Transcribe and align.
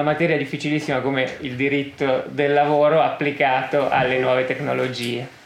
una 0.00 0.10
materia 0.12 0.38
difficilissima 0.38 1.00
come 1.00 1.36
il 1.40 1.54
diritto 1.56 2.24
del 2.28 2.52
lavoro 2.52 3.02
applicato 3.02 3.90
alle 3.90 4.18
nuove 4.18 4.46
tecnologie 4.46 5.38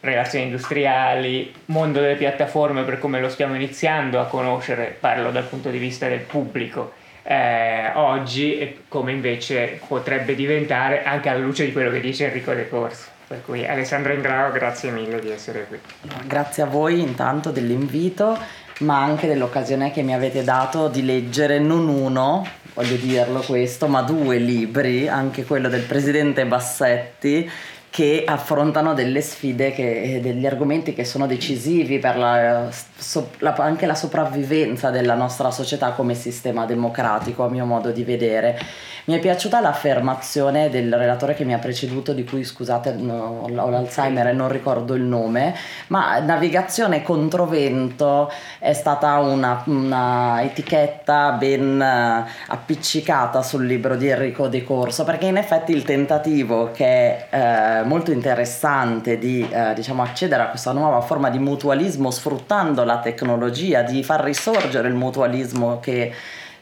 relazioni 0.00 0.46
industriali, 0.46 1.54
mondo 1.66 2.00
delle 2.00 2.16
piattaforme 2.16 2.82
per 2.82 2.98
come 2.98 3.20
lo 3.20 3.28
stiamo 3.28 3.54
iniziando 3.54 4.18
a 4.18 4.24
conoscere, 4.24 4.96
parlo 4.98 5.30
dal 5.30 5.44
punto 5.44 5.70
di 5.70 5.78
vista 5.78 6.08
del 6.08 6.20
pubblico 6.20 6.94
eh, 7.22 7.92
oggi 7.94 8.58
e 8.58 8.80
come 8.88 9.12
invece 9.12 9.80
potrebbe 9.86 10.34
diventare 10.34 11.04
anche 11.04 11.28
alla 11.28 11.38
luce 11.38 11.64
di 11.64 11.72
quello 11.72 11.90
che 11.90 12.00
dice 12.00 12.26
Enrico 12.26 12.52
De 12.52 12.68
Corso. 12.68 13.10
Per 13.28 13.42
cui 13.44 13.66
Alessandro 13.66 14.12
Ingrao, 14.12 14.50
grazie 14.50 14.90
mille 14.90 15.20
di 15.20 15.30
essere 15.30 15.66
qui. 15.66 15.78
Grazie 16.24 16.64
a 16.64 16.66
voi 16.66 17.00
intanto 17.00 17.50
dell'invito, 17.50 18.36
ma 18.80 19.02
anche 19.02 19.26
dell'occasione 19.26 19.90
che 19.90 20.02
mi 20.02 20.12
avete 20.12 20.42
dato 20.42 20.88
di 20.88 21.04
leggere 21.04 21.58
non 21.58 21.88
uno, 21.88 22.44
voglio 22.74 22.96
dirlo 22.96 23.40
questo, 23.40 23.86
ma 23.86 24.02
due 24.02 24.38
libri, 24.38 25.08
anche 25.08 25.44
quello 25.44 25.68
del 25.68 25.82
presidente 25.82 26.46
Bassetti 26.46 27.50
che 27.92 28.24
affrontano 28.26 28.94
delle 28.94 29.20
sfide, 29.20 29.70
che, 29.70 30.18
degli 30.22 30.46
argomenti 30.46 30.94
che 30.94 31.04
sono 31.04 31.26
decisivi 31.26 31.98
per 31.98 32.16
la, 32.16 32.70
so, 32.96 33.32
la, 33.40 33.52
anche 33.58 33.84
la 33.84 33.94
sopravvivenza 33.94 34.88
della 34.88 35.12
nostra 35.12 35.50
società 35.50 35.90
come 35.90 36.14
sistema 36.14 36.64
democratico, 36.64 37.44
a 37.44 37.50
mio 37.50 37.66
modo 37.66 37.90
di 37.90 38.02
vedere. 38.02 38.58
Mi 39.04 39.14
è 39.14 39.18
piaciuta 39.18 39.60
l'affermazione 39.60 40.70
del 40.70 40.96
relatore 40.96 41.34
che 41.34 41.44
mi 41.44 41.52
ha 41.52 41.58
preceduto, 41.58 42.14
di 42.14 42.24
cui 42.24 42.44
scusate 42.44 42.92
no, 42.92 43.42
ho 43.42 43.48
l'Alzheimer 43.68 44.28
e 44.28 44.32
non 44.32 44.48
ricordo 44.48 44.94
il 44.94 45.02
nome, 45.02 45.54
ma 45.88 46.18
navigazione 46.20 47.02
controvento 47.02 48.32
è 48.58 48.72
stata 48.72 49.18
una, 49.18 49.64
una 49.66 50.42
etichetta 50.44 51.32
ben 51.32 51.78
eh, 51.78 52.24
appiccicata 52.46 53.42
sul 53.42 53.66
libro 53.66 53.96
di 53.96 54.08
Enrico 54.08 54.48
De 54.48 54.64
Corso, 54.64 55.04
perché 55.04 55.26
in 55.26 55.36
effetti 55.36 55.72
il 55.72 55.82
tentativo 55.82 56.70
che 56.72 57.28
è 57.28 57.81
eh, 57.82 57.84
molto 57.84 58.10
interessante 58.12 59.18
di 59.18 59.46
eh, 59.50 59.74
diciamo, 59.74 60.02
accedere 60.02 60.42
a 60.42 60.48
questa 60.48 60.72
nuova 60.72 61.00
forma 61.00 61.30
di 61.30 61.38
mutualismo 61.38 62.10
sfruttando 62.10 62.84
la 62.84 63.00
tecnologia, 63.00 63.82
di 63.82 64.02
far 64.02 64.22
risorgere 64.22 64.88
il 64.88 64.94
mutualismo 64.94 65.80
che... 65.80 66.12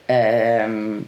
Ehm, 0.06 1.06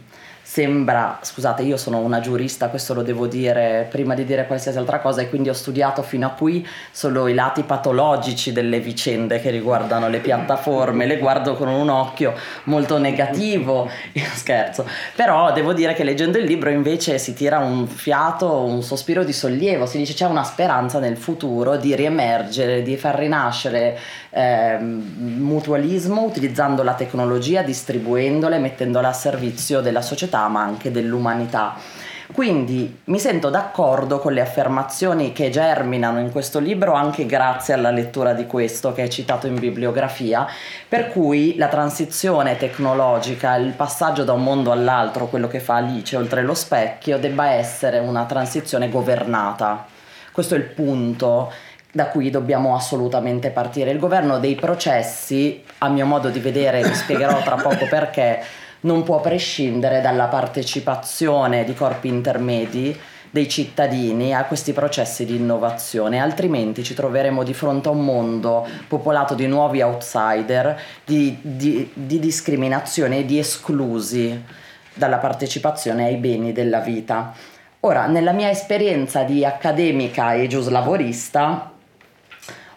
sembra, 0.53 1.17
scusate, 1.19 1.63
io 1.63 1.77
sono 1.77 1.97
una 1.97 2.19
giurista, 2.19 2.67
questo 2.67 2.93
lo 2.93 3.01
devo 3.01 3.25
dire 3.25 3.87
prima 3.89 4.13
di 4.13 4.23
dire 4.23 4.45
qualsiasi 4.45 4.77
altra 4.77 4.99
cosa 4.99 5.21
e 5.21 5.27
quindi 5.27 5.49
ho 5.49 5.53
studiato 5.53 6.03
fino 6.03 6.27
a 6.27 6.29
qui 6.29 6.63
solo 6.91 7.27
i 7.27 7.33
lati 7.33 7.63
patologici 7.63 8.51
delle 8.51 8.79
vicende 8.79 9.41
che 9.41 9.49
riguardano 9.49 10.09
le 10.09 10.19
piattaforme, 10.19 11.07
le 11.07 11.17
guardo 11.17 11.55
con 11.55 11.69
un 11.69 11.89
occhio 11.89 12.35
molto 12.65 12.99
negativo, 12.99 13.89
io 14.13 14.25
scherzo, 14.31 14.85
però 15.15 15.51
devo 15.53 15.73
dire 15.73 15.95
che 15.95 16.03
leggendo 16.03 16.37
il 16.37 16.45
libro 16.45 16.69
invece 16.69 17.17
si 17.17 17.33
tira 17.33 17.57
un 17.57 17.87
fiato, 17.87 18.61
un 18.61 18.83
sospiro 18.83 19.23
di 19.23 19.33
sollievo, 19.33 19.87
si 19.87 19.97
dice 19.97 20.13
c'è 20.13 20.27
una 20.27 20.43
speranza 20.43 20.99
nel 20.99 21.17
futuro 21.17 21.77
di 21.77 21.95
riemergere, 21.95 22.83
di 22.83 22.95
far 22.95 23.15
rinascere 23.15 23.97
eh, 24.33 24.77
mutualismo 24.79 26.23
utilizzando 26.23 26.81
la 26.81 26.95
tecnologia, 26.95 27.61
distribuendola 27.61 28.55
e 28.55 28.59
mettendola 28.59 29.09
a 29.09 29.13
servizio 29.13 29.81
della 29.81 30.01
società 30.01 30.47
ma 30.47 30.61
anche 30.61 30.91
dell'umanità. 30.91 31.75
Quindi 32.33 33.01
mi 33.05 33.19
sento 33.19 33.49
d'accordo 33.49 34.17
con 34.17 34.33
le 34.33 34.41
affermazioni 34.41 35.33
che 35.33 35.51
germinano 35.51 36.19
in 36.19 36.31
questo 36.31 36.57
libro 36.57 36.93
anche 36.93 37.27
grazie 37.27 37.75
alla 37.75 37.91
lettura 37.91 38.33
di 38.33 38.47
questo 38.47 38.91
che 38.91 39.03
è 39.03 39.07
citato 39.07 39.45
in 39.45 39.59
bibliografia, 39.59 40.47
per 40.87 41.09
cui 41.09 41.55
la 41.57 41.67
transizione 41.67 42.57
tecnologica, 42.57 43.55
il 43.57 43.73
passaggio 43.73 44.23
da 44.23 44.33
un 44.33 44.41
mondo 44.41 44.71
all'altro, 44.71 45.27
quello 45.27 45.47
che 45.47 45.59
fa 45.59 45.75
Alice 45.75 46.15
oltre 46.15 46.41
lo 46.41 46.55
specchio, 46.55 47.19
debba 47.19 47.51
essere 47.51 47.99
una 47.99 48.25
transizione 48.25 48.89
governata. 48.89 49.85
Questo 50.31 50.55
è 50.55 50.57
il 50.57 50.63
punto 50.63 51.51
da 51.95 52.07
cui 52.07 52.31
dobbiamo 52.31 52.75
assolutamente 52.75 53.51
partire. 53.51 53.91
Il 53.91 53.99
governo 53.99 54.39
dei 54.39 54.55
processi, 54.55 55.63
a 55.77 55.89
mio 55.89 56.07
modo 56.07 56.29
di 56.29 56.39
vedere, 56.39 56.81
vi 56.81 56.93
spiegherò 56.95 57.43
tra 57.43 57.55
poco 57.55 57.85
perché, 57.87 58.41
non 58.81 59.03
può 59.03 59.21
prescindere 59.21 60.01
dalla 60.01 60.25
partecipazione 60.25 61.63
di 61.63 61.73
corpi 61.75 62.07
intermedi 62.07 62.99
dei 63.29 63.47
cittadini 63.47 64.33
a 64.33 64.45
questi 64.45 64.73
processi 64.73 65.23
di 65.23 65.35
innovazione, 65.35 66.19
altrimenti 66.19 66.83
ci 66.83 66.95
troveremo 66.95 67.43
di 67.43 67.53
fronte 67.53 67.89
a 67.89 67.91
un 67.91 68.03
mondo 68.03 68.67
popolato 68.87 69.35
di 69.35 69.45
nuovi 69.45 69.81
outsider, 69.81 70.79
di, 71.05 71.37
di, 71.41 71.89
di 71.93 72.19
discriminazione 72.19 73.19
e 73.19 73.25
di 73.25 73.37
esclusi 73.37 74.43
dalla 74.95 75.17
partecipazione 75.17 76.05
ai 76.05 76.17
beni 76.17 76.51
della 76.51 76.79
vita. 76.79 77.33
Ora, 77.81 78.07
nella 78.07 78.31
mia 78.31 78.49
esperienza 78.49 79.23
di 79.23 79.45
accademica 79.45 80.33
e 80.33 80.47
giuslavorista, 80.47 81.72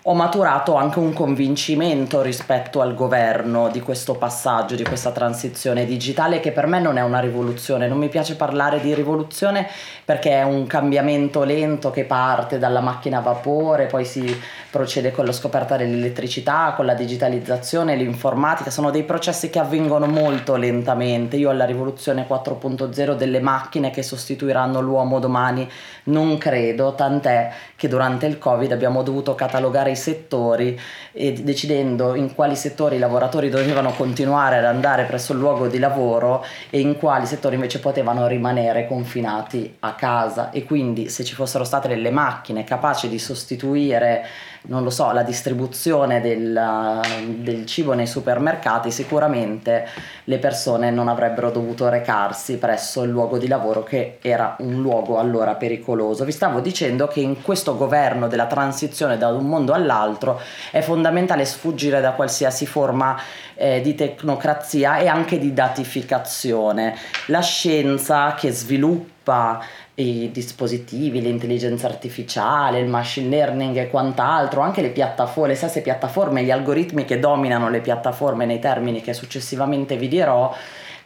ho 0.08 0.14
maturato 0.14 0.76
anche 0.76 1.00
un 1.00 1.12
convincimento 1.12 2.22
rispetto 2.22 2.80
al 2.80 2.94
governo 2.94 3.68
di 3.70 3.80
questo 3.80 4.14
passaggio, 4.14 4.76
di 4.76 4.84
questa 4.84 5.10
transizione 5.10 5.84
digitale 5.84 6.38
che 6.38 6.52
per 6.52 6.68
me 6.68 6.78
non 6.78 6.96
è 6.96 7.02
una 7.02 7.18
rivoluzione, 7.18 7.88
non 7.88 7.98
mi 7.98 8.08
piace 8.08 8.36
parlare 8.36 8.80
di 8.80 8.94
rivoluzione 8.94 9.66
perché 10.04 10.30
è 10.30 10.44
un 10.44 10.68
cambiamento 10.68 11.42
lento 11.42 11.90
che 11.90 12.04
parte 12.04 12.60
dalla 12.60 12.78
macchina 12.78 13.18
a 13.18 13.22
vapore, 13.22 13.86
poi 13.86 14.04
si 14.04 14.40
procede 14.70 15.10
con 15.10 15.24
la 15.24 15.32
scoperta 15.32 15.76
dell'elettricità, 15.76 16.74
con 16.76 16.86
la 16.86 16.94
digitalizzazione, 16.94 17.96
l'informatica, 17.96 18.70
sono 18.70 18.92
dei 18.92 19.02
processi 19.02 19.50
che 19.50 19.58
avvengono 19.58 20.06
molto 20.06 20.54
lentamente. 20.54 21.34
Io 21.34 21.50
alla 21.50 21.64
rivoluzione 21.64 22.28
4.0 22.28 23.16
delle 23.16 23.40
macchine 23.40 23.90
che 23.90 24.04
sostituiranno 24.04 24.80
l'uomo 24.80 25.18
domani 25.18 25.68
non 26.04 26.38
credo, 26.38 26.94
tant'è 26.94 27.50
che 27.74 27.88
durante 27.88 28.26
il 28.26 28.38
Covid 28.38 28.70
abbiamo 28.70 29.02
dovuto 29.02 29.34
catalogare 29.34 29.90
i 29.90 29.95
settori 29.96 30.78
e 31.12 31.32
decidendo 31.32 32.14
in 32.14 32.34
quali 32.34 32.54
settori 32.54 32.96
i 32.96 32.98
lavoratori 32.98 33.48
dovevano 33.48 33.92
continuare 33.92 34.58
ad 34.58 34.64
andare 34.64 35.04
presso 35.04 35.32
il 35.32 35.38
luogo 35.38 35.66
di 35.66 35.78
lavoro 35.78 36.44
e 36.70 36.80
in 36.80 36.96
quali 36.96 37.26
settori 37.26 37.54
invece 37.54 37.80
potevano 37.80 38.26
rimanere 38.26 38.86
confinati 38.86 39.76
a 39.80 39.94
casa. 39.94 40.50
E 40.50 40.64
quindi 40.64 41.08
se 41.08 41.24
ci 41.24 41.34
fossero 41.34 41.64
state 41.64 41.88
delle 41.88 42.10
macchine 42.10 42.64
capaci 42.64 43.08
di 43.08 43.18
sostituire 43.18 44.24
non 44.66 44.82
lo 44.82 44.90
so, 44.90 45.12
la 45.12 45.22
distribuzione 45.22 46.20
del, 46.20 47.00
del, 47.38 47.66
cibo 47.66 47.92
nei 47.92 48.06
supermercati, 48.06 48.90
sicuramente 48.90 49.86
le 50.24 50.38
persone 50.38 50.90
non 50.90 51.08
avrebbero 51.08 51.50
dovuto 51.50 51.88
recarsi 51.88 52.56
presso 52.56 53.02
il 53.02 53.10
luogo 53.10 53.38
di 53.38 53.48
lavoro 53.48 53.82
che 53.82 54.18
era 54.20 54.56
un 54.60 54.80
luogo 54.80 55.18
allora 55.18 55.54
pericoloso. 55.54 56.24
Vi 56.24 56.32
stavo 56.32 56.60
dicendo 56.60 57.06
che 57.06 57.20
in 57.20 57.42
questo 57.42 57.76
governo 57.76 58.26
della 58.28 58.46
transizione 58.46 59.18
da 59.18 59.28
un 59.28 59.46
mondo 59.46 59.72
all'altro 59.72 60.40
è 60.70 60.80
fondamentale 60.80 61.44
sfuggire 61.44 62.00
da 62.00 62.12
qualsiasi 62.12 62.66
forma 62.66 63.16
eh, 63.54 63.80
di 63.80 63.94
tecnocrazia 63.94 64.98
e 64.98 65.06
anche 65.06 65.38
di 65.38 65.52
datificazione. 65.52 66.96
La 67.26 67.40
scienza 67.40 68.34
che 68.34 68.50
sviluppa 68.50 69.60
i 69.96 70.30
dispositivi, 70.30 71.22
l'intelligenza 71.22 71.86
artificiale, 71.86 72.80
il 72.80 72.88
machine 72.88 73.28
learning 73.28 73.76
e 73.76 73.88
quant'altro, 73.88 74.60
anche 74.60 74.82
le 74.82 74.90
piattaforme, 74.90 75.48
le 75.50 75.54
stesse 75.54 75.80
piattaforme, 75.80 76.42
gli 76.42 76.50
algoritmi 76.50 77.04
che 77.04 77.18
dominano 77.18 77.70
le 77.70 77.80
piattaforme 77.80 78.44
nei 78.44 78.58
termini 78.58 79.00
che 79.00 79.14
successivamente 79.14 79.96
vi 79.96 80.08
dirò, 80.08 80.54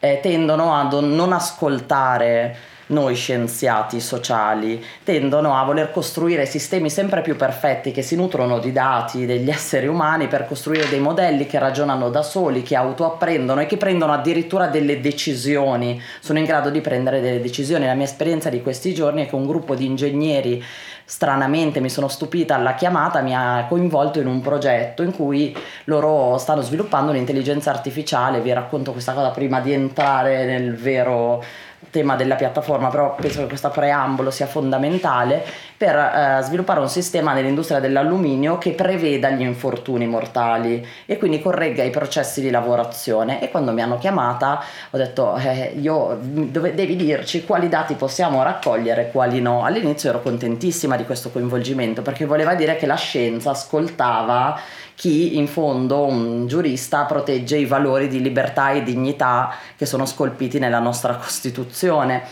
eh, 0.01 0.19
tendono 0.21 0.73
a 0.73 0.89
non 0.89 1.33
ascoltare 1.33 2.57
noi 2.91 3.15
scienziati 3.15 4.01
sociali 4.01 4.83
tendono 5.03 5.57
a 5.57 5.65
voler 5.65 5.91
costruire 5.91 6.47
sistemi 6.47 6.91
sempre 6.91 7.23
più 7.23 7.37
perfetti 7.37 7.91
che 7.91 8.03
si 8.03 8.17
nutrono 8.17 8.59
di 8.59 8.73
dati 8.73 9.27
degli 9.27 9.51
esseri 9.51 9.87
umani 9.87 10.29
per 10.29 10.47
costruire 10.47 10.89
dei 10.89 11.01
modelli 11.01 11.47
che 11.47 11.59
ragionano 11.59 12.11
da 12.11 12.23
soli, 12.23 12.63
che 12.63 12.77
autoapprendono 12.77 13.61
e 13.61 13.67
che 13.67 13.77
prendono 13.77 14.13
addirittura 14.13 14.67
delle 14.67 15.01
decisioni, 15.01 16.01
sono 16.21 16.39
in 16.39 16.45
grado 16.45 16.71
di 16.71 16.81
prendere 16.81 17.21
delle 17.21 17.41
decisioni. 17.41 17.87
La 17.87 17.95
mia 17.95 18.05
esperienza 18.05 18.49
di 18.49 18.63
questi 18.63 18.95
giorni 18.95 19.25
è 19.25 19.29
che 19.29 19.35
un 19.35 19.47
gruppo 19.47 19.75
di 19.75 19.87
ingegneri 19.87 20.63
stranamente 21.05 21.81
mi 21.81 21.91
sono 21.91 22.07
stupita 22.07 22.55
alla 22.55 22.75
chiamata, 22.75 23.21
mi 23.21 23.35
ha 23.35 23.67
coinvolto 23.69 24.21
in 24.21 24.29
un 24.29 24.41
progetto 24.41 25.03
in 25.03 25.13
cui 25.13 25.57
loro 25.85 26.39
stanno 26.39 26.61
sviluppando 26.61 27.11
un'intelligenza 27.11 27.71
artificiale, 27.71 28.41
vi 28.41 28.53
racconto 28.53 28.93
questa 28.93 29.13
cosa 29.13 29.31
prima 29.31 29.61
di 29.61 29.73
entrare 29.73 30.45
nel 30.45 30.77
vero 30.77 31.43
tema 31.89 32.17
della 32.17 32.35
piattaforma, 32.35 32.89
però 32.89 33.15
penso 33.15 33.41
che 33.41 33.47
questo 33.49 33.71
preambolo 33.71 34.31
sia 34.31 34.47
fondamentale, 34.47 35.45
per 35.81 35.97
eh, 35.97 36.41
sviluppare 36.43 36.79
un 36.79 36.91
sistema 36.91 37.33
nell'industria 37.33 37.81
dell'alluminio 37.81 38.59
che 38.59 38.73
preveda 38.73 39.31
gli 39.31 39.41
infortuni 39.41 40.07
mortali 40.07 40.87
e 41.07 41.17
quindi 41.17 41.41
corregga 41.41 41.83
i 41.83 41.89
processi 41.89 42.43
di 42.43 42.51
lavorazione. 42.51 43.41
E 43.41 43.51
quando 43.51 43.73
mi 43.73 43.81
hanno 43.81 43.97
chiamata 43.97 44.63
ho 44.91 44.99
detto 44.99 45.37
eh, 45.37 45.73
io 45.81 46.19
dove, 46.21 46.75
devi 46.75 46.97
dirci 46.97 47.47
quali 47.47 47.71
dati 47.71 47.95
possiamo 47.95 48.43
raccogliere 48.43 49.07
e 49.07 49.11
quali 49.11 49.41
no. 49.41 49.65
All'inizio 49.65 50.11
ero 50.11 50.21
contentissima 50.21 50.97
di 50.99 51.07
questo 51.07 51.31
coinvolgimento 51.31 52.03
perché 52.03 52.27
voleva 52.27 52.55
dire 52.55 52.77
che 52.77 52.85
la 52.85 52.97
scienza 52.97 53.53
ascoltava 53.53 54.61
chi 55.01 55.39
in 55.39 55.47
fondo, 55.47 56.05
un 56.05 56.47
giurista, 56.47 57.07
protegge 57.07 57.57
i 57.57 57.65
valori 57.65 58.07
di 58.07 58.21
libertà 58.21 58.73
e 58.73 58.83
dignità 58.83 59.55
che 59.75 59.87
sono 59.87 60.05
scolpiti 60.05 60.59
nella 60.59 60.79
nostra 60.79 61.15
Costituzione. 61.17 62.23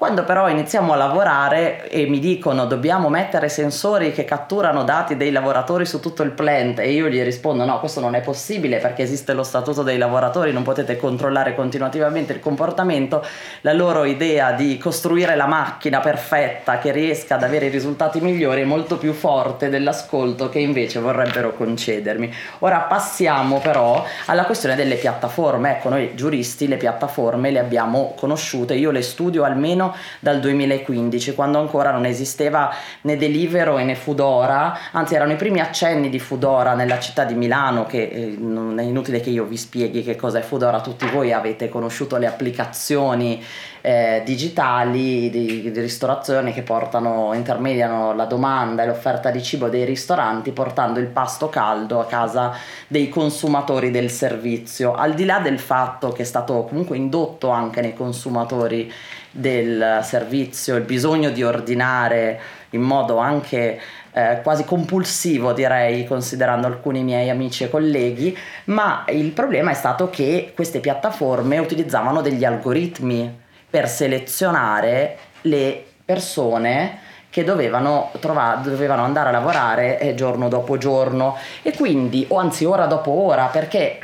Quando 0.00 0.24
però 0.24 0.48
iniziamo 0.48 0.94
a 0.94 0.96
lavorare 0.96 1.86
e 1.90 2.06
mi 2.06 2.20
dicono 2.20 2.64
dobbiamo 2.64 3.10
mettere 3.10 3.50
sensori 3.50 4.12
che 4.12 4.24
catturano 4.24 4.82
dati 4.82 5.14
dei 5.14 5.30
lavoratori 5.30 5.84
su 5.84 6.00
tutto 6.00 6.22
il 6.22 6.30
plant 6.30 6.78
e 6.78 6.90
io 6.90 7.06
gli 7.08 7.22
rispondo 7.22 7.66
no, 7.66 7.78
questo 7.80 8.00
non 8.00 8.14
è 8.14 8.22
possibile 8.22 8.78
perché 8.78 9.02
esiste 9.02 9.34
lo 9.34 9.42
statuto 9.42 9.82
dei 9.82 9.98
lavoratori, 9.98 10.54
non 10.54 10.62
potete 10.62 10.96
controllare 10.96 11.54
continuativamente 11.54 12.32
il 12.32 12.40
comportamento, 12.40 13.22
la 13.60 13.74
loro 13.74 14.04
idea 14.04 14.52
di 14.52 14.78
costruire 14.78 15.36
la 15.36 15.44
macchina 15.44 16.00
perfetta 16.00 16.78
che 16.78 16.92
riesca 16.92 17.34
ad 17.34 17.42
avere 17.42 17.66
i 17.66 17.70
risultati 17.70 18.22
migliori 18.22 18.62
è 18.62 18.64
molto 18.64 18.96
più 18.96 19.12
forte 19.12 19.68
dell'ascolto 19.68 20.48
che 20.48 20.60
invece 20.60 20.98
vorrebbero 20.98 21.52
concedermi. 21.52 22.32
Ora 22.60 22.78
passiamo 22.78 23.58
però 23.58 24.02
alla 24.24 24.46
questione 24.46 24.76
delle 24.76 24.94
piattaforme. 24.94 25.72
Ecco, 25.72 25.90
noi 25.90 26.14
giuristi 26.14 26.66
le 26.68 26.78
piattaforme 26.78 27.50
le 27.50 27.58
abbiamo 27.58 28.14
conosciute, 28.16 28.72
io 28.72 28.90
le 28.90 29.02
studio 29.02 29.44
almeno 29.44 29.88
dal 30.18 30.40
2015, 30.40 31.34
quando 31.34 31.58
ancora 31.58 31.90
non 31.90 32.04
esisteva 32.06 32.72
né 33.02 33.16
Delivero 33.16 33.76
né 33.78 33.94
Fudora, 33.94 34.76
anzi 34.92 35.14
erano 35.14 35.32
i 35.32 35.36
primi 35.36 35.60
accenni 35.60 36.08
di 36.08 36.18
Fudora 36.18 36.74
nella 36.74 36.98
città 36.98 37.24
di 37.24 37.34
Milano, 37.34 37.86
che 37.86 38.02
eh, 38.02 38.36
non 38.38 38.78
è 38.78 38.82
inutile 38.82 39.20
che 39.20 39.30
io 39.30 39.44
vi 39.44 39.56
spieghi 39.56 40.02
che 40.02 40.16
cosa 40.16 40.38
è 40.38 40.42
Fudora, 40.42 40.80
tutti 40.80 41.06
voi 41.08 41.32
avete 41.32 41.68
conosciuto 41.68 42.16
le 42.16 42.26
applicazioni 42.26 43.42
eh, 43.82 44.22
digitali 44.24 45.30
di, 45.30 45.60
di, 45.60 45.80
ristorazione 45.80 46.52
che 46.52 46.62
portano, 46.62 47.32
intermediano 47.34 48.14
la 48.14 48.26
domanda 48.26 48.82
e 48.82 48.86
l'offerta 48.86 49.30
di 49.30 49.42
cibo 49.42 49.68
dei 49.68 49.84
ristoranti 49.84 50.52
portando 50.52 51.00
il 51.00 51.06
pasto 51.06 51.48
caldo 51.48 52.00
a 52.00 52.06
casa 52.06 52.52
dei 52.86 53.08
consumatori 53.08 53.90
del 53.90 54.10
servizio, 54.10 54.94
al 54.94 55.14
di 55.14 55.24
là 55.24 55.40
del 55.40 55.58
fatto 55.58 56.10
che 56.10 56.22
è 56.22 56.26
stato 56.26 56.64
comunque 56.64 56.96
indotto 56.96 57.48
anche 57.48 57.80
nei 57.80 57.94
consumatori 57.94 58.92
del 59.30 60.00
servizio, 60.02 60.76
il 60.76 60.82
bisogno 60.82 61.30
di 61.30 61.42
ordinare 61.42 62.40
in 62.70 62.82
modo 62.82 63.18
anche 63.18 63.80
eh, 64.12 64.40
quasi 64.42 64.64
compulsivo 64.64 65.52
direi 65.52 66.04
considerando 66.04 66.66
alcuni 66.66 67.02
miei 67.02 67.30
amici 67.30 67.64
e 67.64 67.70
colleghi, 67.70 68.36
ma 68.64 69.04
il 69.08 69.30
problema 69.30 69.70
è 69.70 69.74
stato 69.74 70.10
che 70.10 70.52
queste 70.54 70.80
piattaforme 70.80 71.58
utilizzavano 71.58 72.20
degli 72.20 72.44
algoritmi 72.44 73.38
per 73.68 73.88
selezionare 73.88 75.16
le 75.42 75.84
persone 76.04 77.08
che 77.30 77.44
dovevano, 77.44 78.10
trovare, 78.18 78.68
dovevano 78.68 79.04
andare 79.04 79.28
a 79.28 79.32
lavorare 79.32 80.00
eh, 80.00 80.14
giorno 80.14 80.48
dopo 80.48 80.76
giorno. 80.76 81.36
E 81.62 81.72
quindi, 81.72 82.24
o 82.28 82.38
anzi 82.38 82.64
ora 82.64 82.86
dopo 82.86 83.12
ora, 83.12 83.46
perché 83.46 84.00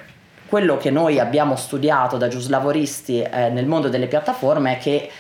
quello 0.48 0.76
che 0.76 0.90
noi 0.90 1.18
abbiamo 1.18 1.56
studiato 1.56 2.16
da 2.16 2.28
giuslavoristi 2.28 3.20
eh, 3.22 3.48
nel 3.50 3.66
mondo 3.66 3.88
delle 3.88 4.06
piattaforme 4.06 4.76
è 4.76 4.78
che 4.78 5.10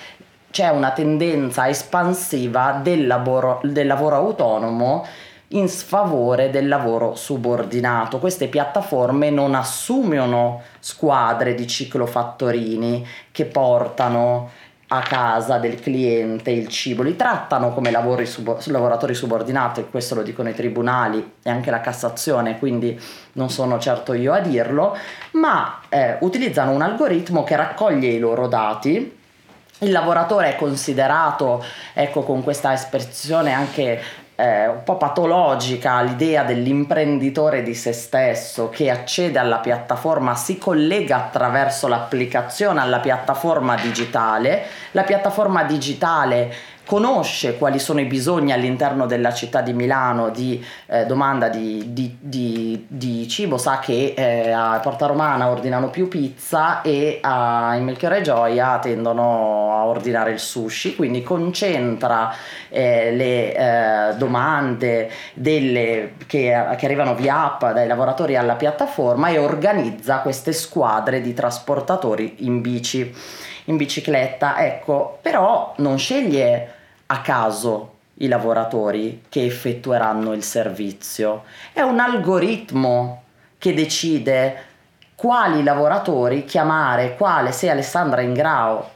c'è 0.50 0.68
una 0.68 0.92
tendenza 0.92 1.68
espansiva 1.68 2.80
del 2.82 3.06
lavoro, 3.06 3.60
del 3.62 3.86
lavoro 3.86 4.16
autonomo 4.16 5.04
in 5.48 5.68
sfavore 5.68 6.50
del 6.50 6.66
lavoro 6.66 7.14
subordinato. 7.14 8.18
Queste 8.18 8.48
piattaforme 8.48 9.30
non 9.30 9.54
assumono 9.54 10.62
squadre 10.80 11.54
di 11.54 11.66
ciclofattorini 11.66 13.06
che 13.30 13.44
portano 13.44 14.50
a 14.88 15.00
casa 15.00 15.58
del 15.58 15.80
cliente 15.80 16.50
il 16.50 16.68
cibo, 16.68 17.02
li 17.02 17.16
trattano 17.16 17.72
come 17.72 17.90
sub- 18.24 18.64
lavoratori 18.66 19.14
subordinati, 19.14 19.86
questo 19.90 20.14
lo 20.14 20.22
dicono 20.22 20.48
i 20.48 20.54
tribunali 20.54 21.32
e 21.42 21.50
anche 21.50 21.70
la 21.70 21.80
Cassazione, 21.80 22.58
quindi 22.58 22.98
non 23.32 23.50
sono 23.50 23.78
certo 23.78 24.12
io 24.12 24.32
a 24.32 24.38
dirlo, 24.38 24.96
ma 25.32 25.80
eh, 25.88 26.18
utilizzano 26.20 26.70
un 26.70 26.82
algoritmo 26.82 27.42
che 27.42 27.56
raccoglie 27.56 28.08
i 28.08 28.18
loro 28.18 28.46
dati. 28.46 29.18
Il 29.80 29.90
lavoratore 29.90 30.50
è 30.50 30.56
considerato, 30.56 31.62
ecco, 31.92 32.22
con 32.22 32.42
questa 32.42 32.72
espressione 32.72 33.52
anche 33.52 34.00
eh, 34.36 34.68
un 34.68 34.82
po' 34.84 34.96
patologica 34.98 36.02
l'idea 36.02 36.44
dell'imprenditore 36.44 37.62
di 37.62 37.74
se 37.74 37.92
stesso 37.92 38.68
che 38.68 38.90
accede 38.90 39.38
alla 39.38 39.58
piattaforma, 39.58 40.34
si 40.34 40.58
collega 40.58 41.16
attraverso 41.16 41.88
l'applicazione 41.88 42.80
alla 42.80 43.00
piattaforma 43.00 43.74
digitale, 43.76 44.66
la 44.92 45.04
piattaforma 45.04 45.64
digitale 45.64 46.54
conosce 46.86 47.58
quali 47.58 47.80
sono 47.80 48.00
i 48.00 48.04
bisogni 48.04 48.52
all'interno 48.52 49.06
della 49.06 49.34
città 49.34 49.60
di 49.60 49.72
Milano 49.72 50.30
di 50.30 50.64
eh, 50.86 51.04
domanda 51.04 51.48
di, 51.48 51.92
di, 51.92 52.16
di, 52.20 52.86
di, 52.88 53.28
cibo, 53.28 53.58
sa 53.58 53.80
che 53.80 54.14
eh, 54.16 54.52
a 54.52 54.78
Porta 54.78 55.06
Romana 55.06 55.50
ordinano 55.50 55.90
più 55.90 56.06
pizza 56.06 56.82
e 56.82 57.18
a, 57.20 57.74
in 57.76 57.84
Melchiorre 57.84 58.22
Gioia 58.22 58.78
tendono 58.78 59.72
a 59.72 59.86
ordinare 59.86 60.30
il 60.30 60.38
sushi, 60.38 60.94
quindi 60.94 61.22
concentra 61.22 62.32
eh, 62.68 63.12
le 63.12 63.54
eh, 63.54 64.14
domande 64.16 65.10
delle, 65.34 66.12
che, 66.26 66.66
che 66.78 66.86
arrivano 66.86 67.16
via 67.16 67.44
app 67.44 67.64
dai 67.72 67.88
lavoratori 67.88 68.36
alla 68.36 68.54
piattaforma 68.54 69.28
e 69.28 69.38
organizza 69.38 70.20
queste 70.20 70.52
squadre 70.52 71.20
di 71.20 71.34
trasportatori 71.34 72.36
in 72.38 72.60
bici 72.60 73.12
in 73.66 73.76
bicicletta, 73.76 74.64
ecco, 74.64 75.18
però 75.20 75.74
non 75.78 75.98
sceglie 75.98 76.75
a 77.06 77.20
caso 77.20 77.94
i 78.18 78.28
lavoratori 78.28 79.24
che 79.28 79.44
effettueranno 79.44 80.32
il 80.32 80.42
servizio. 80.42 81.44
È 81.72 81.80
un 81.80 81.98
algoritmo 81.98 83.22
che 83.58 83.74
decide 83.74 84.64
quali 85.14 85.62
lavoratori 85.62 86.44
chiamare, 86.44 87.16
quale 87.16 87.52
se 87.52 87.70
Alessandra 87.70 88.20
Ingrao 88.20 88.94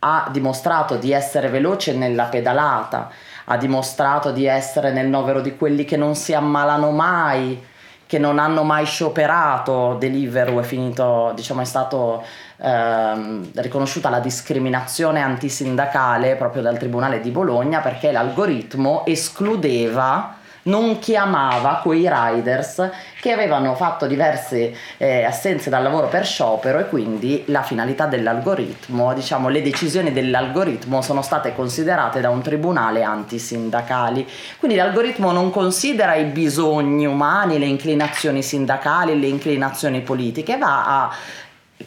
ha 0.00 0.28
dimostrato 0.30 0.96
di 0.96 1.12
essere 1.12 1.48
veloce 1.48 1.94
nella 1.94 2.24
pedalata, 2.24 3.10
ha 3.46 3.56
dimostrato 3.56 4.30
di 4.30 4.46
essere 4.46 4.92
nel 4.92 5.08
novero 5.08 5.40
di 5.40 5.56
quelli 5.56 5.84
che 5.84 5.96
non 5.96 6.14
si 6.14 6.34
ammalano 6.34 6.90
mai, 6.90 7.60
che 8.06 8.18
non 8.18 8.38
hanno 8.38 8.62
mai 8.62 8.86
scioperato, 8.86 9.96
Deliveroo 9.98 10.60
è 10.60 10.62
finito, 10.62 11.32
diciamo 11.34 11.60
è 11.60 11.64
stato 11.64 12.24
ehm, 12.58 13.50
riconosciuta 13.54 14.10
la 14.10 14.20
discriminazione 14.20 15.20
antisindacale 15.20 16.36
proprio 16.36 16.62
dal 16.62 16.78
Tribunale 16.78 17.20
di 17.20 17.30
Bologna 17.30 17.80
perché 17.80 18.12
l'algoritmo 18.12 19.04
escludeva 19.06 20.36
non 20.68 20.98
chiamava 20.98 21.80
quei 21.82 22.08
riders 22.08 22.90
che 23.20 23.32
avevano 23.32 23.74
fatto 23.74 24.06
diverse 24.06 24.74
eh, 24.96 25.24
assenze 25.24 25.70
dal 25.70 25.82
lavoro 25.82 26.08
per 26.08 26.24
sciopero 26.24 26.78
e 26.78 26.88
quindi 26.88 27.42
la 27.46 27.62
finalità 27.62 28.06
dell'algoritmo, 28.06 29.12
diciamo 29.14 29.48
le 29.48 29.62
decisioni 29.62 30.12
dell'algoritmo 30.12 31.02
sono 31.02 31.22
state 31.22 31.54
considerate 31.54 32.20
da 32.20 32.30
un 32.30 32.42
tribunale 32.42 33.02
antisindacali. 33.02 34.28
Quindi 34.58 34.76
l'algoritmo 34.76 35.32
non 35.32 35.50
considera 35.50 36.14
i 36.14 36.24
bisogni 36.24 37.06
umani, 37.06 37.58
le 37.58 37.66
inclinazioni 37.66 38.42
sindacali, 38.42 39.18
le 39.18 39.26
inclinazioni 39.26 40.00
politiche, 40.02 40.58
va 40.58 40.84
a 40.84 41.10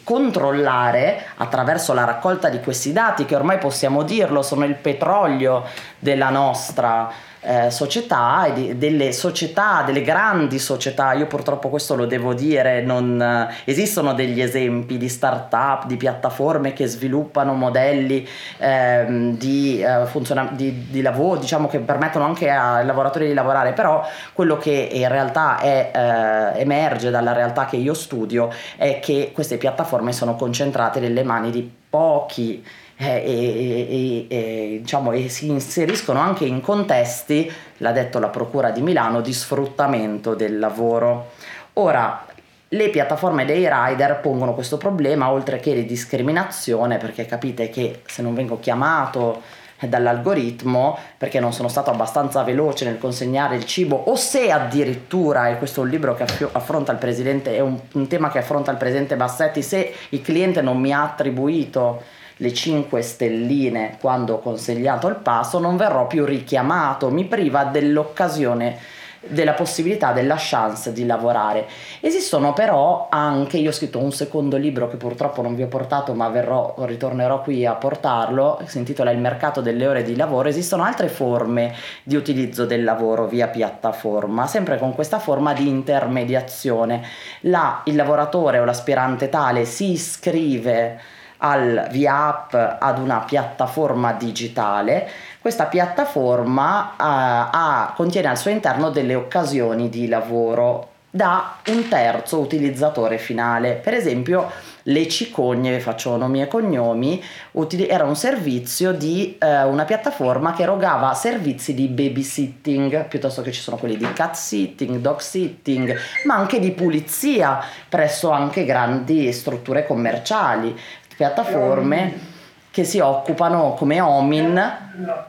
controllare 0.04 1.26
attraverso 1.36 1.92
la 1.92 2.04
raccolta 2.04 2.48
di 2.48 2.60
questi 2.60 2.92
dati 2.92 3.24
che 3.24 3.34
ormai 3.34 3.58
possiamo 3.58 4.02
dirlo 4.02 4.42
sono 4.42 4.64
il 4.64 4.74
petrolio 4.74 5.64
della 5.98 6.30
nostra 6.30 7.10
eh, 7.42 7.70
società 7.70 8.46
e 8.46 8.52
di, 8.52 8.78
delle 8.78 9.12
società, 9.12 9.82
delle 9.84 10.02
grandi 10.02 10.58
società, 10.58 11.12
io 11.12 11.26
purtroppo 11.26 11.68
questo 11.68 11.96
lo 11.96 12.06
devo 12.06 12.34
dire, 12.34 12.82
non 12.82 13.20
eh, 13.20 13.52
esistono 13.64 14.14
degli 14.14 14.40
esempi 14.40 14.96
di 14.96 15.08
start-up, 15.08 15.86
di 15.86 15.96
piattaforme 15.96 16.72
che 16.72 16.86
sviluppano 16.86 17.54
modelli 17.54 18.26
ehm, 18.58 19.36
di, 19.36 19.82
eh, 19.82 20.06
funziona- 20.06 20.50
di, 20.52 20.86
di, 20.88 21.02
lavoro, 21.02 21.40
diciamo 21.40 21.66
che 21.66 21.80
permettono 21.80 22.24
anche 22.24 22.48
ai 22.48 22.86
lavoratori 22.86 23.26
di 23.26 23.34
lavorare, 23.34 23.72
però 23.72 24.06
quello 24.32 24.56
che 24.56 24.88
in 24.92 25.08
realtà 25.08 25.58
è, 25.58 25.90
eh, 25.92 26.60
emerge 26.60 27.10
dalla 27.10 27.32
realtà 27.32 27.66
che 27.66 27.76
io 27.76 27.94
studio 27.94 28.50
è 28.76 29.00
che 29.00 29.32
queste 29.34 29.56
piattaforme 29.56 30.12
sono 30.12 30.36
concentrate 30.36 31.00
nelle 31.00 31.24
mani 31.24 31.50
di 31.50 31.70
pochi 31.90 32.64
e, 33.02 33.24
e, 33.24 34.26
e, 34.28 34.78
diciamo, 34.80 35.12
e, 35.12 35.28
si 35.28 35.48
inseriscono 35.48 36.20
anche 36.20 36.44
in 36.44 36.60
contesti, 36.60 37.50
l'ha 37.78 37.92
detto 37.92 38.18
la 38.18 38.28
Procura 38.28 38.70
di 38.70 38.82
Milano, 38.82 39.20
di 39.20 39.32
sfruttamento 39.32 40.34
del 40.34 40.58
lavoro. 40.58 41.32
Ora, 41.74 42.26
le 42.68 42.88
piattaforme 42.88 43.44
dei 43.44 43.68
rider 43.70 44.20
pongono 44.20 44.54
questo 44.54 44.78
problema 44.78 45.30
oltre 45.30 45.60
che 45.60 45.74
di 45.74 45.84
discriminazione 45.84 46.96
perché 46.96 47.26
capite 47.26 47.68
che 47.68 48.00
se 48.06 48.22
non 48.22 48.34
vengo 48.34 48.58
chiamato 48.58 49.42
dall'algoritmo 49.88 50.98
perché 51.18 51.40
non 51.40 51.52
sono 51.52 51.68
stato 51.68 51.90
abbastanza 51.90 52.42
veloce 52.42 52.84
nel 52.84 52.98
consegnare 52.98 53.56
il 53.56 53.64
cibo 53.64 53.96
o 53.96 54.14
se 54.14 54.50
addirittura, 54.50 55.48
e 55.48 55.58
questo 55.58 55.80
è 55.80 55.84
un 55.84 55.90
libro 55.90 56.14
che 56.14 56.24
affronta 56.52 56.92
il 56.92 56.98
presidente, 56.98 57.56
è 57.56 57.60
un, 57.60 57.78
un 57.92 58.06
tema 58.06 58.30
che 58.30 58.38
affronta 58.38 58.70
il 58.70 58.76
presidente 58.76 59.16
Bassetti, 59.16 59.62
se 59.62 59.92
il 60.10 60.22
cliente 60.22 60.62
non 60.62 60.78
mi 60.78 60.92
ha 60.92 61.02
attribuito 61.02 62.02
le 62.42 62.52
5 62.52 63.00
stelline 63.02 63.96
quando 64.00 64.34
ho 64.34 64.38
consegnato 64.40 65.06
il 65.06 65.14
pasto, 65.14 65.60
non 65.60 65.76
verrò 65.76 66.08
più 66.08 66.24
richiamato, 66.24 67.08
mi 67.08 67.24
priva 67.24 67.64
dell'occasione 67.64 68.78
della 69.24 69.52
possibilità, 69.52 70.10
della 70.10 70.34
chance 70.36 70.92
di 70.92 71.06
lavorare. 71.06 71.68
Esistono 72.00 72.52
però 72.52 73.06
anche, 73.08 73.58
io 73.58 73.68
ho 73.68 73.72
scritto 73.72 74.00
un 74.00 74.10
secondo 74.10 74.56
libro 74.56 74.88
che 74.88 74.96
purtroppo 74.96 75.40
non 75.40 75.54
vi 75.54 75.62
ho 75.62 75.68
portato 75.68 76.14
ma 76.14 76.28
verrò, 76.30 76.74
ritornerò 76.78 77.42
qui 77.42 77.64
a 77.64 77.74
portarlo, 77.74 78.60
si 78.66 78.78
intitola 78.78 79.12
Il 79.12 79.20
mercato 79.20 79.60
delle 79.60 79.86
ore 79.86 80.02
di 80.02 80.16
lavoro, 80.16 80.48
esistono 80.48 80.82
altre 80.82 81.06
forme 81.06 81.72
di 82.02 82.16
utilizzo 82.16 82.66
del 82.66 82.82
lavoro 82.82 83.28
via 83.28 83.46
piattaforma, 83.46 84.48
sempre 84.48 84.78
con 84.78 84.96
questa 84.96 85.20
forma 85.20 85.52
di 85.52 85.68
intermediazione. 85.68 87.06
Là 87.42 87.82
il 87.84 87.94
lavoratore 87.94 88.58
o 88.58 88.64
l'aspirante 88.64 89.28
tale 89.28 89.64
si 89.64 89.92
iscrive 89.92 91.20
al, 91.44 91.88
via 91.90 92.26
app 92.26 92.54
ad 92.54 92.98
una 92.98 93.18
piattaforma 93.20 94.12
digitale 94.12 95.08
questa 95.42 95.64
piattaforma 95.64 96.90
uh, 96.90 96.94
ha, 96.98 97.92
contiene 97.96 98.28
al 98.28 98.38
suo 98.38 98.52
interno 98.52 98.90
delle 98.90 99.16
occasioni 99.16 99.88
di 99.88 100.06
lavoro 100.06 100.90
da 101.10 101.56
un 101.66 101.88
terzo 101.88 102.38
utilizzatore 102.38 103.18
finale. 103.18 103.74
Per 103.74 103.92
esempio, 103.92 104.50
le 104.84 105.08
cicogne, 105.08 105.78
faccio 105.78 106.16
nomi 106.16 106.40
e 106.40 106.48
cognomi, 106.48 107.22
utili- 107.52 107.86
era 107.86 108.04
un 108.04 108.16
servizio 108.16 108.92
di 108.92 109.36
eh, 109.38 109.62
una 109.64 109.84
piattaforma 109.84 110.54
che 110.54 110.62
erogava 110.62 111.12
servizi 111.12 111.74
di 111.74 111.88
babysitting, 111.88 113.06
piuttosto 113.08 113.42
che 113.42 113.52
ci 113.52 113.60
sono 113.60 113.76
quelli 113.76 113.98
di 113.98 114.10
cat 114.14 114.34
sitting, 114.34 114.98
dog 114.98 115.18
sitting, 115.18 115.94
ma 116.24 116.36
anche 116.36 116.58
di 116.58 116.70
pulizia 116.70 117.62
presso 117.88 118.30
anche 118.30 118.64
grandi 118.64 119.30
strutture 119.32 119.86
commerciali, 119.86 120.74
piattaforme 121.16 122.30
che 122.70 122.84
si 122.84 122.98
occupano 122.98 123.74
come 123.74 124.00
Omin 124.00 124.76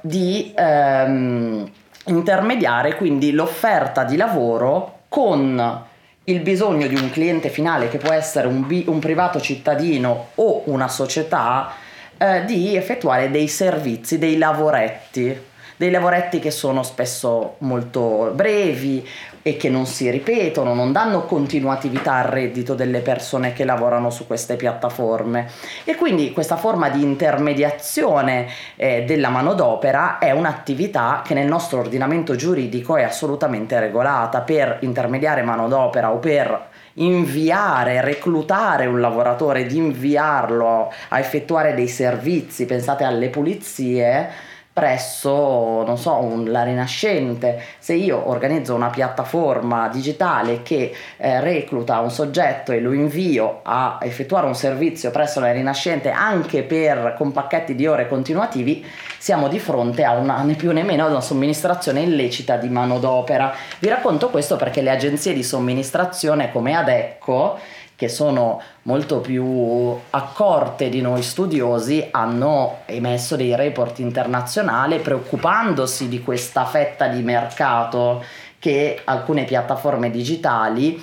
di 0.01 0.53
ehm, 0.55 1.69
intermediare 2.05 2.95
quindi 2.95 3.31
l'offerta 3.31 4.03
di 4.03 4.15
lavoro 4.15 4.99
con 5.09 5.81
il 6.25 6.39
bisogno 6.39 6.87
di 6.87 6.95
un 6.95 7.09
cliente 7.09 7.49
finale 7.49 7.89
che 7.89 7.97
può 7.97 8.13
essere 8.13 8.47
un, 8.47 8.65
bi- 8.65 8.85
un 8.87 8.99
privato 8.99 9.41
cittadino 9.41 10.29
o 10.35 10.63
una 10.65 10.87
società 10.87 11.73
eh, 12.17 12.45
di 12.45 12.75
effettuare 12.77 13.29
dei 13.29 13.49
servizi, 13.49 14.17
dei 14.17 14.37
lavoretti 14.37 15.51
dei 15.77 15.91
lavoretti 15.91 16.39
che 16.39 16.51
sono 16.51 16.83
spesso 16.83 17.55
molto 17.59 18.31
brevi 18.33 19.07
e 19.45 19.57
che 19.57 19.69
non 19.69 19.85
si 19.85 20.09
ripetono, 20.09 20.73
non 20.73 20.93
danno 20.93 21.25
continuatività 21.25 22.13
al 22.13 22.29
reddito 22.29 22.75
delle 22.75 23.01
persone 23.01 23.51
che 23.51 23.65
lavorano 23.65 24.09
su 24.09 24.25
queste 24.25 24.55
piattaforme. 24.55 25.49
E 25.83 25.95
quindi 25.95 26.31
questa 26.31 26.55
forma 26.55 26.89
di 26.89 27.03
intermediazione 27.03 28.47
eh, 28.77 29.03
della 29.03 29.29
manodopera 29.29 30.17
è 30.17 30.31
un'attività 30.31 31.21
che 31.25 31.33
nel 31.33 31.47
nostro 31.47 31.79
ordinamento 31.79 32.35
giuridico 32.35 32.95
è 32.95 33.03
assolutamente 33.03 33.77
regolata. 33.79 34.41
Per 34.41 34.77
intermediare 34.81 35.43
manodopera 35.43 36.11
o 36.11 36.19
per 36.19 36.71
inviare, 36.93 38.01
reclutare 38.01 38.85
un 38.85 38.99
lavoratore, 39.01 39.65
di 39.65 39.77
inviarlo 39.77 40.91
a 41.09 41.19
effettuare 41.19 41.73
dei 41.73 41.87
servizi, 41.87 42.65
pensate 42.65 43.03
alle 43.03 43.29
pulizie, 43.29 44.51
presso, 44.73 45.83
non 45.85 45.99
so, 45.99 46.15
un, 46.15 46.51
la 46.51 46.63
Rinascente. 46.63 47.61
Se 47.77 47.93
io 47.93 48.27
organizzo 48.29 48.73
una 48.73 48.89
piattaforma 48.89 49.87
digitale 49.87 50.63
che 50.63 50.91
eh, 51.17 51.39
recluta 51.39 51.99
un 51.99 52.09
soggetto 52.09 52.71
e 52.71 52.79
lo 52.79 52.91
invio 52.91 53.59
a 53.61 53.99
effettuare 54.01 54.47
un 54.47 54.55
servizio 54.55 55.11
presso 55.11 55.39
la 55.39 55.51
Rinascente 55.51 56.09
anche 56.09 56.63
per 56.63 57.13
con 57.15 57.31
pacchetti 57.31 57.75
di 57.75 57.85
ore 57.85 58.07
continuativi, 58.07 58.83
siamo 59.19 59.47
di 59.47 59.59
fronte 59.59 60.03
a 60.03 60.13
una 60.13 60.41
né 60.41 60.55
più 60.55 60.71
né 60.71 60.81
meno 60.81 61.05
una 61.05 61.21
somministrazione 61.21 62.01
illecita 62.01 62.57
di 62.57 62.69
manodopera. 62.69 63.53
Vi 63.77 63.87
racconto 63.87 64.29
questo 64.29 64.55
perché 64.55 64.81
le 64.81 64.89
agenzie 64.89 65.33
di 65.33 65.43
somministrazione 65.43 66.51
come 66.51 66.75
Adecco 66.75 67.59
che 67.95 68.09
sono 68.09 68.61
molto 68.83 69.19
più 69.19 69.95
accorte 70.09 70.89
di 70.89 71.01
noi 71.01 71.21
studiosi, 71.21 72.07
hanno 72.11 72.79
emesso 72.85 73.35
dei 73.35 73.55
report 73.55 73.99
internazionali 73.99 74.99
preoccupandosi 74.99 76.07
di 76.07 76.21
questa 76.21 76.65
fetta 76.65 77.07
di 77.07 77.21
mercato 77.21 78.23
che 78.59 79.01
alcune 79.03 79.43
piattaforme 79.43 80.09
digitali 80.09 81.01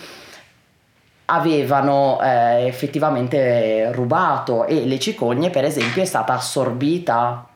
avevano 1.27 2.19
eh, 2.21 2.67
effettivamente 2.67 3.93
rubato. 3.93 4.67
E 4.67 4.87
le 4.87 4.99
cicogne 4.99 5.51
per 5.51 5.65
esempio 5.65 6.03
è 6.03 6.07
stata 6.07 6.33
assorbita 6.33 7.50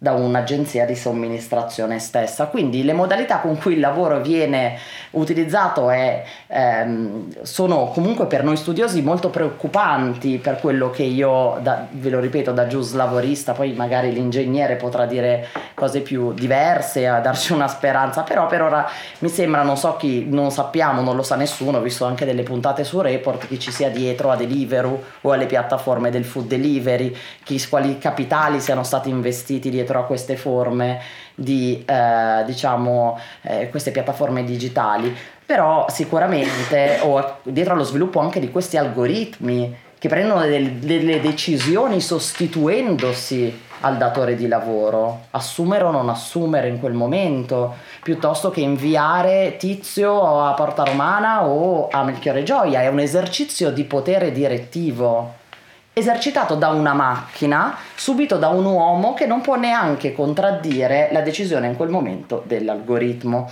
da 0.00 0.12
un'agenzia 0.12 0.86
di 0.86 0.94
somministrazione 0.94 1.98
stessa. 1.98 2.46
Quindi 2.46 2.84
le 2.84 2.92
modalità 2.92 3.38
con 3.38 3.58
cui 3.58 3.72
il 3.74 3.80
lavoro 3.80 4.20
viene 4.20 4.78
utilizzato 5.10 5.90
è, 5.90 6.22
ehm, 6.46 7.42
sono 7.42 7.90
comunque 7.92 8.26
per 8.26 8.44
noi 8.44 8.56
studiosi 8.56 9.02
molto 9.02 9.30
preoccupanti 9.30 10.38
per 10.38 10.60
quello 10.60 10.90
che 10.90 11.02
io, 11.02 11.58
da, 11.62 11.88
ve 11.90 12.10
lo 12.10 12.20
ripeto, 12.20 12.52
da 12.52 12.68
gius 12.68 12.94
lavorista, 12.94 13.54
poi 13.54 13.72
magari 13.72 14.12
l'ingegnere 14.12 14.76
potrà 14.76 15.04
dire 15.04 15.48
cose 15.74 16.00
più 16.00 16.32
diverse, 16.32 17.08
a 17.08 17.18
darci 17.18 17.52
una 17.52 17.66
speranza, 17.66 18.22
però 18.22 18.46
per 18.46 18.62
ora 18.62 18.88
mi 19.18 19.28
sembra, 19.28 19.62
non 19.62 19.76
so 19.76 19.96
chi, 19.96 20.26
non 20.28 20.52
sappiamo, 20.52 21.02
non 21.02 21.16
lo 21.16 21.24
sa 21.24 21.34
nessuno, 21.34 21.80
visto 21.80 22.04
anche 22.04 22.24
delle 22.24 22.44
puntate 22.44 22.84
su 22.84 23.00
Report, 23.00 23.48
chi 23.48 23.58
ci 23.58 23.72
sia 23.72 23.90
dietro 23.90 24.30
a 24.30 24.36
Deliveroo 24.36 25.02
o 25.22 25.32
alle 25.32 25.46
piattaforme 25.46 26.10
del 26.10 26.24
food 26.24 26.46
delivery, 26.46 27.12
chi, 27.42 27.60
quali 27.68 27.98
capitali 27.98 28.60
siano 28.60 28.84
stati 28.84 29.08
investiti 29.08 29.70
dietro 29.70 29.87
dietro 29.88 30.00
a 30.00 30.04
queste 30.04 30.36
forme 30.36 31.00
di, 31.34 31.82
eh, 31.86 32.44
diciamo, 32.44 33.18
eh, 33.42 33.70
queste 33.70 33.90
piattaforme 33.90 34.44
digitali, 34.44 35.16
però 35.44 35.86
sicuramente, 35.88 37.00
o 37.02 37.38
dietro 37.42 37.72
allo 37.72 37.84
sviluppo 37.84 38.20
anche 38.20 38.38
di 38.38 38.50
questi 38.50 38.76
algoritmi 38.76 39.86
che 39.98 40.08
prendono 40.08 40.42
delle, 40.42 40.78
delle 40.78 41.20
decisioni 41.20 42.00
sostituendosi 42.00 43.66
al 43.80 43.96
datore 43.96 44.36
di 44.36 44.46
lavoro, 44.46 45.26
assumere 45.30 45.84
o 45.84 45.90
non 45.90 46.08
assumere 46.08 46.68
in 46.68 46.78
quel 46.78 46.92
momento, 46.92 47.74
piuttosto 48.02 48.50
che 48.50 48.60
inviare 48.60 49.56
Tizio 49.56 50.44
a 50.44 50.52
Porta 50.52 50.84
Romana 50.84 51.46
o 51.46 51.88
a 51.90 52.02
Melchiorre 52.04 52.42
Gioia, 52.42 52.82
è 52.82 52.88
un 52.88 52.98
esercizio 52.98 53.70
di 53.70 53.84
potere 53.84 54.32
direttivo 54.32 55.37
esercitato 55.98 56.54
da 56.54 56.68
una 56.68 56.92
macchina, 56.92 57.76
subito 57.94 58.36
da 58.36 58.48
un 58.48 58.64
uomo 58.64 59.14
che 59.14 59.26
non 59.26 59.40
può 59.40 59.56
neanche 59.56 60.12
contraddire 60.12 61.08
la 61.12 61.20
decisione 61.20 61.66
in 61.66 61.76
quel 61.76 61.88
momento 61.88 62.42
dell'algoritmo. 62.46 63.50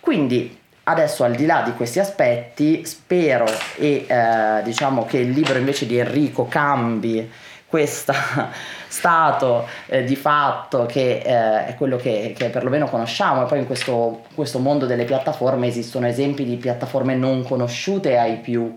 Quindi 0.00 0.56
adesso 0.84 1.24
al 1.24 1.34
di 1.34 1.46
là 1.46 1.62
di 1.62 1.72
questi 1.74 1.98
aspetti 1.98 2.84
spero 2.84 3.46
e 3.76 4.06
eh, 4.06 4.62
diciamo 4.62 5.04
che 5.04 5.18
il 5.18 5.30
libro 5.30 5.58
invece 5.58 5.86
di 5.86 5.98
Enrico 5.98 6.46
cambi 6.46 7.30
questo 7.68 8.14
stato 8.88 9.66
eh, 9.86 10.04
di 10.04 10.16
fatto 10.16 10.86
che 10.86 11.18
eh, 11.18 11.66
è 11.66 11.74
quello 11.76 11.96
che, 11.96 12.34
che, 12.36 12.48
perlomeno 12.48 12.86
conosciamo 12.86 13.42
e 13.42 13.46
poi 13.46 13.58
in 13.58 13.66
questo, 13.66 14.22
questo 14.34 14.58
mondo 14.58 14.86
delle 14.86 15.04
piattaforme 15.04 15.66
esistono 15.66 16.06
esempi 16.06 16.44
di 16.44 16.56
piattaforme 16.56 17.14
non 17.14 17.44
conosciute 17.44 18.16
ai 18.16 18.38
più 18.38 18.74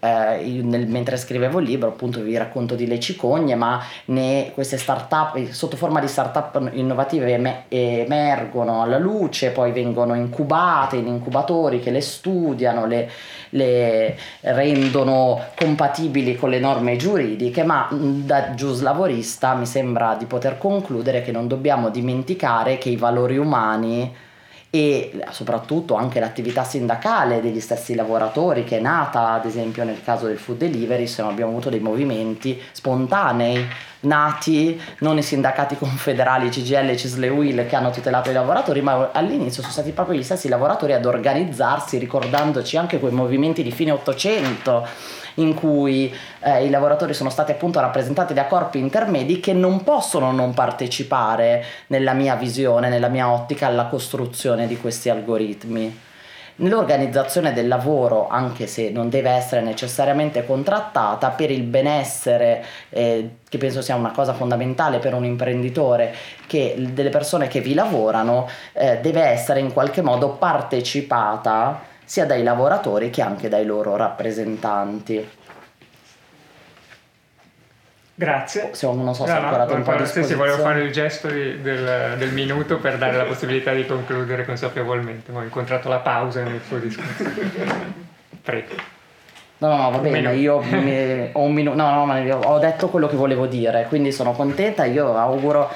eh, 0.00 0.60
nel, 0.62 0.88
mentre 0.88 1.16
scrivevo 1.16 1.60
il 1.60 1.66
libro 1.66 1.88
appunto 1.88 2.22
vi 2.22 2.36
racconto 2.36 2.74
di 2.74 2.86
le 2.86 2.98
cicogne 2.98 3.54
ma 3.54 3.82
ne, 4.06 4.50
queste 4.54 4.78
start-up 4.78 5.50
sotto 5.50 5.76
forma 5.76 6.00
di 6.00 6.08
start-up 6.08 6.70
innovative 6.72 7.32
em- 7.34 7.62
emergono 7.68 8.82
alla 8.82 8.98
luce 8.98 9.50
poi 9.50 9.72
vengono 9.72 10.14
incubate 10.14 10.96
in 10.96 11.06
incubatori 11.06 11.80
che 11.80 11.90
le 11.90 12.00
studiano 12.00 12.86
le, 12.86 13.10
le 13.50 14.16
rendono 14.40 15.40
compatibili 15.54 16.34
con 16.36 16.48
le 16.48 16.58
norme 16.60 16.96
giuridiche 16.96 17.62
ma 17.62 17.88
da 17.90 18.54
giuslavorista 18.54 19.54
mi 19.54 19.66
sembra 19.66 20.14
di 20.14 20.24
poter 20.24 20.56
concludere 20.56 21.22
che 21.22 21.30
non 21.30 21.46
dobbiamo 21.46 21.90
dimenticare 21.90 22.78
che 22.78 22.88
i 22.88 22.96
valori 22.96 23.36
umani 23.36 24.28
e 24.70 25.24
soprattutto 25.30 25.94
anche 25.94 26.20
l'attività 26.20 26.62
sindacale 26.62 27.40
degli 27.40 27.60
stessi 27.60 27.96
lavoratori 27.96 28.62
che 28.62 28.78
è 28.78 28.80
nata 28.80 29.32
ad 29.32 29.44
esempio 29.44 29.82
nel 29.82 30.02
caso 30.04 30.26
del 30.26 30.38
food 30.38 30.58
delivery 30.58 31.12
non 31.18 31.30
abbiamo 31.30 31.50
avuto 31.50 31.70
dei 31.70 31.80
movimenti 31.80 32.60
spontanei 32.70 33.66
nati 34.00 34.80
non 35.00 35.18
i 35.18 35.22
sindacati 35.22 35.76
confederali 35.78 36.48
CGL, 36.48 36.96
Cisle 36.96 37.28
Will 37.28 37.66
che 37.66 37.76
hanno 37.76 37.90
tutelato 37.90 38.30
i 38.30 38.32
lavoratori, 38.32 38.80
ma 38.80 39.10
all'inizio 39.12 39.60
sono 39.60 39.72
stati 39.72 39.90
proprio 39.90 40.18
gli 40.18 40.22
stessi 40.22 40.48
lavoratori 40.48 40.92
ad 40.92 41.04
organizzarsi, 41.04 41.98
ricordandoci 41.98 42.76
anche 42.76 42.98
quei 42.98 43.12
movimenti 43.12 43.62
di 43.62 43.72
fine 43.72 43.90
Ottocento 43.90 44.86
in 45.40 45.54
cui 45.54 46.14
eh, 46.40 46.64
i 46.64 46.70
lavoratori 46.70 47.14
sono 47.14 47.30
stati 47.30 47.52
appunto 47.52 47.80
rappresentati 47.80 48.34
da 48.34 48.46
corpi 48.46 48.78
intermedi 48.78 49.40
che 49.40 49.52
non 49.52 49.82
possono 49.82 50.32
non 50.32 50.54
partecipare 50.54 51.64
nella 51.88 52.12
mia 52.12 52.34
visione, 52.34 52.88
nella 52.88 53.08
mia 53.08 53.30
ottica 53.30 53.66
alla 53.66 53.86
costruzione 53.86 54.66
di 54.66 54.76
questi 54.76 55.08
algoritmi. 55.08 56.08
Nell'organizzazione 56.56 57.54
del 57.54 57.68
lavoro, 57.68 58.28
anche 58.28 58.66
se 58.66 58.90
non 58.90 59.08
deve 59.08 59.30
essere 59.30 59.62
necessariamente 59.62 60.44
contrattata, 60.44 61.30
per 61.30 61.50
il 61.50 61.62
benessere, 61.62 62.62
eh, 62.90 63.36
che 63.48 63.56
penso 63.56 63.80
sia 63.80 63.94
una 63.94 64.10
cosa 64.10 64.34
fondamentale 64.34 64.98
per 64.98 65.14
un 65.14 65.24
imprenditore, 65.24 66.14
che 66.46 66.74
delle 66.76 67.08
persone 67.08 67.48
che 67.48 67.60
vi 67.60 67.72
lavorano 67.72 68.46
eh, 68.74 68.98
deve 69.00 69.22
essere 69.22 69.60
in 69.60 69.72
qualche 69.72 70.02
modo 70.02 70.32
partecipata 70.32 71.88
sia 72.10 72.26
dai 72.26 72.42
lavoratori 72.42 73.08
che 73.08 73.22
anche 73.22 73.48
dai 73.48 73.64
loro 73.64 73.94
rappresentanti. 73.94 75.30
Grazie. 78.16 78.70
Se 78.72 78.92
non 78.92 79.14
so 79.14 79.24
se 79.24 79.32
no, 79.32 79.38
ancora 79.38 79.62
no, 79.62 79.70
tempo 79.70 79.92
a 79.92 79.96
disposizione. 79.96 80.42
volevo 80.42 80.60
fare 80.60 80.82
il 80.82 80.90
gesto 80.90 81.28
di, 81.28 81.62
del, 81.62 82.16
del, 82.18 82.32
minuto 82.32 82.78
per 82.78 82.98
dare 82.98 83.16
la 83.16 83.22
possibilità 83.22 83.72
di 83.72 83.86
concludere 83.86 84.44
consapevolmente, 84.44 85.30
ma 85.30 85.38
ho 85.38 85.44
incontrato 85.44 85.88
la 85.88 85.98
pausa 85.98 86.42
nel 86.42 86.60
suo 86.66 86.78
discorso. 86.78 87.22
Prego. 88.42 88.74
No, 89.58 89.68
no, 89.68 89.76
no, 89.76 89.90
va 89.92 89.98
bene, 89.98 90.34
io 90.34 90.58
mi, 90.66 91.30
ho 91.32 91.42
un 91.42 91.52
minuto, 91.52 91.76
no, 91.76 91.94
no, 91.94 92.06
ma 92.06 92.20
ho 92.44 92.58
detto 92.58 92.88
quello 92.88 93.06
che 93.06 93.14
volevo 93.14 93.46
dire, 93.46 93.86
quindi 93.86 94.10
sono 94.10 94.32
contenta, 94.32 94.84
io 94.84 95.16
auguro 95.16 95.70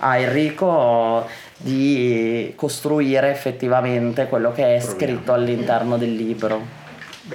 a 0.00 0.18
Enrico 0.18 1.28
di 1.56 2.52
costruire 2.56 3.30
effettivamente 3.30 4.26
quello 4.26 4.52
che 4.52 4.76
è 4.76 4.80
scritto 4.80 5.32
all'interno 5.32 5.96
del 5.96 6.14
libro. 6.14 6.78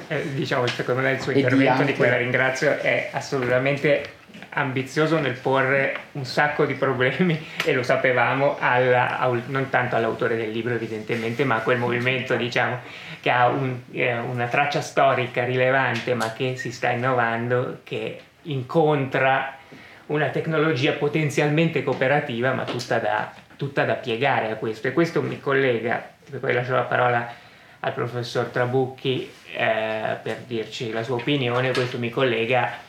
Eh, 0.07 0.33
diciamo, 0.33 0.67
secondo 0.67 1.01
me 1.01 1.11
il 1.11 1.21
suo 1.21 1.31
intervento, 1.31 1.83
di, 1.83 1.91
di 1.91 1.95
cui 1.95 2.09
la 2.09 2.17
ringrazio, 2.17 2.77
è 2.79 3.09
assolutamente 3.11 4.13
ambizioso 4.57 5.19
nel 5.19 5.33
porre 5.33 5.97
un 6.13 6.25
sacco 6.25 6.65
di 6.65 6.75
problemi 6.75 7.45
e 7.63 7.73
lo 7.73 7.83
sapevamo 7.83 8.57
alla, 8.59 9.29
non 9.47 9.69
tanto 9.69 9.95
all'autore 9.95 10.37
del 10.37 10.51
libro 10.51 10.73
evidentemente 10.73 11.43
ma 11.43 11.55
a 11.55 11.59
quel 11.59 11.77
movimento 11.77 12.35
diciamo 12.35 12.79
che 13.19 13.29
ha 13.29 13.47
un, 13.47 13.79
eh, 13.91 14.17
una 14.17 14.47
traccia 14.47 14.79
storica 14.79 15.43
rilevante 15.43 16.13
ma 16.13 16.31
che 16.31 16.55
si 16.55 16.71
sta 16.71 16.91
innovando 16.91 17.79
che 17.83 18.19
incontra 18.43 19.57
una 20.07 20.29
tecnologia 20.29 20.93
potenzialmente 20.93 21.83
cooperativa 21.83 22.53
ma 22.53 22.63
tutta 22.63 22.99
da, 22.99 23.33
tutta 23.55 23.85
da 23.85 23.93
piegare 23.95 24.51
a 24.51 24.55
questo. 24.55 24.87
E 24.87 24.93
questo 24.93 25.21
mi 25.21 25.39
collega, 25.39 26.07
poi 26.39 26.53
lascio 26.53 26.73
la 26.73 26.83
parola 26.83 27.43
al 27.79 27.93
professor 27.93 28.45
Trabucchi 28.45 29.31
eh, 29.55 30.17
per 30.21 30.37
dirci 30.47 30.91
la 30.91 31.03
sua 31.03 31.15
opinione, 31.15 31.71
questo 31.71 31.97
mi 31.97 32.09
collega 32.09 32.83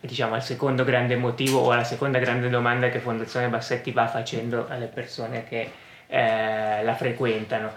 diciamo, 0.00 0.34
al 0.34 0.42
secondo 0.42 0.84
grande 0.84 1.16
motivo 1.16 1.60
o 1.60 1.70
alla 1.70 1.84
seconda 1.84 2.18
grande 2.18 2.48
domanda 2.48 2.88
che 2.88 2.98
Fondazione 2.98 3.48
Bassetti 3.48 3.90
va 3.92 4.06
facendo 4.06 4.66
alle 4.68 4.86
persone 4.86 5.44
che 5.48 5.70
eh, 6.06 6.82
la 6.82 6.94
frequentano, 6.94 7.72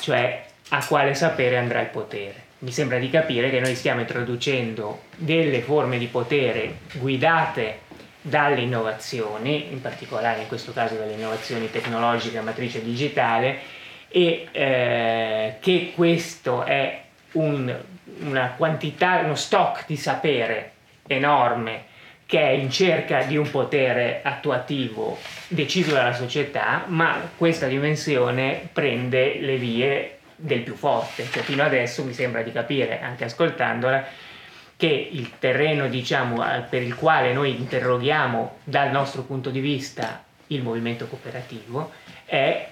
cioè 0.00 0.44
a 0.70 0.84
quale 0.86 1.14
sapere 1.14 1.56
andrà 1.56 1.80
il 1.80 1.88
potere. 1.88 2.42
Mi 2.60 2.72
sembra 2.72 2.98
di 2.98 3.10
capire 3.10 3.50
che 3.50 3.60
noi 3.60 3.74
stiamo 3.74 4.00
introducendo 4.00 5.02
delle 5.16 5.60
forme 5.60 5.98
di 5.98 6.06
potere 6.06 6.76
guidate 6.94 7.80
dalle 8.26 8.62
innovazioni, 8.62 9.70
in 9.70 9.82
particolare 9.82 10.40
in 10.40 10.46
questo 10.48 10.72
caso 10.72 10.94
dalle 10.94 11.12
innovazioni 11.12 11.70
tecnologiche 11.70 12.38
a 12.38 12.42
matrice 12.42 12.82
digitale, 12.82 13.58
e 14.08 14.48
eh, 14.50 15.56
che 15.60 15.92
questo 15.94 16.62
è 16.62 17.02
un, 17.32 17.76
una 18.20 18.54
quantità, 18.56 19.20
uno 19.24 19.34
stock 19.34 19.84
di 19.86 19.98
sapere 19.98 20.72
enorme 21.06 21.92
che 22.24 22.40
è 22.40 22.48
in 22.48 22.70
cerca 22.70 23.24
di 23.24 23.36
un 23.36 23.50
potere 23.50 24.20
attuativo 24.22 25.18
deciso 25.48 25.92
dalla 25.92 26.14
società, 26.14 26.84
ma 26.86 27.30
questa 27.36 27.66
dimensione 27.66 28.70
prende 28.72 29.38
le 29.38 29.56
vie 29.58 30.18
del 30.34 30.60
più 30.60 30.74
forte, 30.74 31.28
cioè 31.30 31.42
fino 31.42 31.62
adesso 31.62 32.02
mi 32.04 32.14
sembra 32.14 32.40
di 32.40 32.52
capire, 32.52 33.00
anche 33.02 33.24
ascoltandola, 33.24 34.02
che 34.76 35.08
il 35.12 35.38
terreno 35.38 35.88
diciamo, 35.88 36.44
per 36.68 36.82
il 36.82 36.94
quale 36.94 37.32
noi 37.32 37.56
interroghiamo 37.56 38.58
dal 38.64 38.90
nostro 38.90 39.22
punto 39.22 39.50
di 39.50 39.60
vista 39.60 40.24
il 40.48 40.62
movimento 40.62 41.06
cooperativo 41.06 41.92
è 42.24 42.68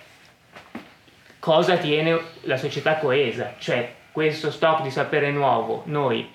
cosa 1.38 1.76
tiene 1.76 2.20
la 2.42 2.56
società 2.56 2.96
coesa, 2.96 3.54
cioè 3.58 3.94
questo 4.12 4.50
stock 4.50 4.82
di 4.82 4.90
sapere 4.90 5.30
nuovo 5.30 5.82
noi 5.86 6.28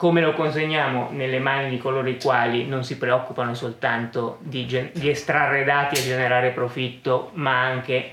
come 0.00 0.22
lo 0.22 0.32
consegniamo 0.32 1.10
nelle 1.10 1.38
mani 1.40 1.68
di 1.68 1.76
coloro 1.76 2.08
i 2.08 2.18
quali 2.18 2.66
non 2.66 2.82
si 2.84 2.96
preoccupano 2.96 3.52
soltanto 3.52 4.38
di, 4.40 4.66
gen- 4.66 4.88
di 4.94 5.10
estrarre 5.10 5.62
dati 5.62 5.96
e 5.96 6.02
generare 6.02 6.52
profitto, 6.52 7.32
ma 7.34 7.60
anche 7.60 8.12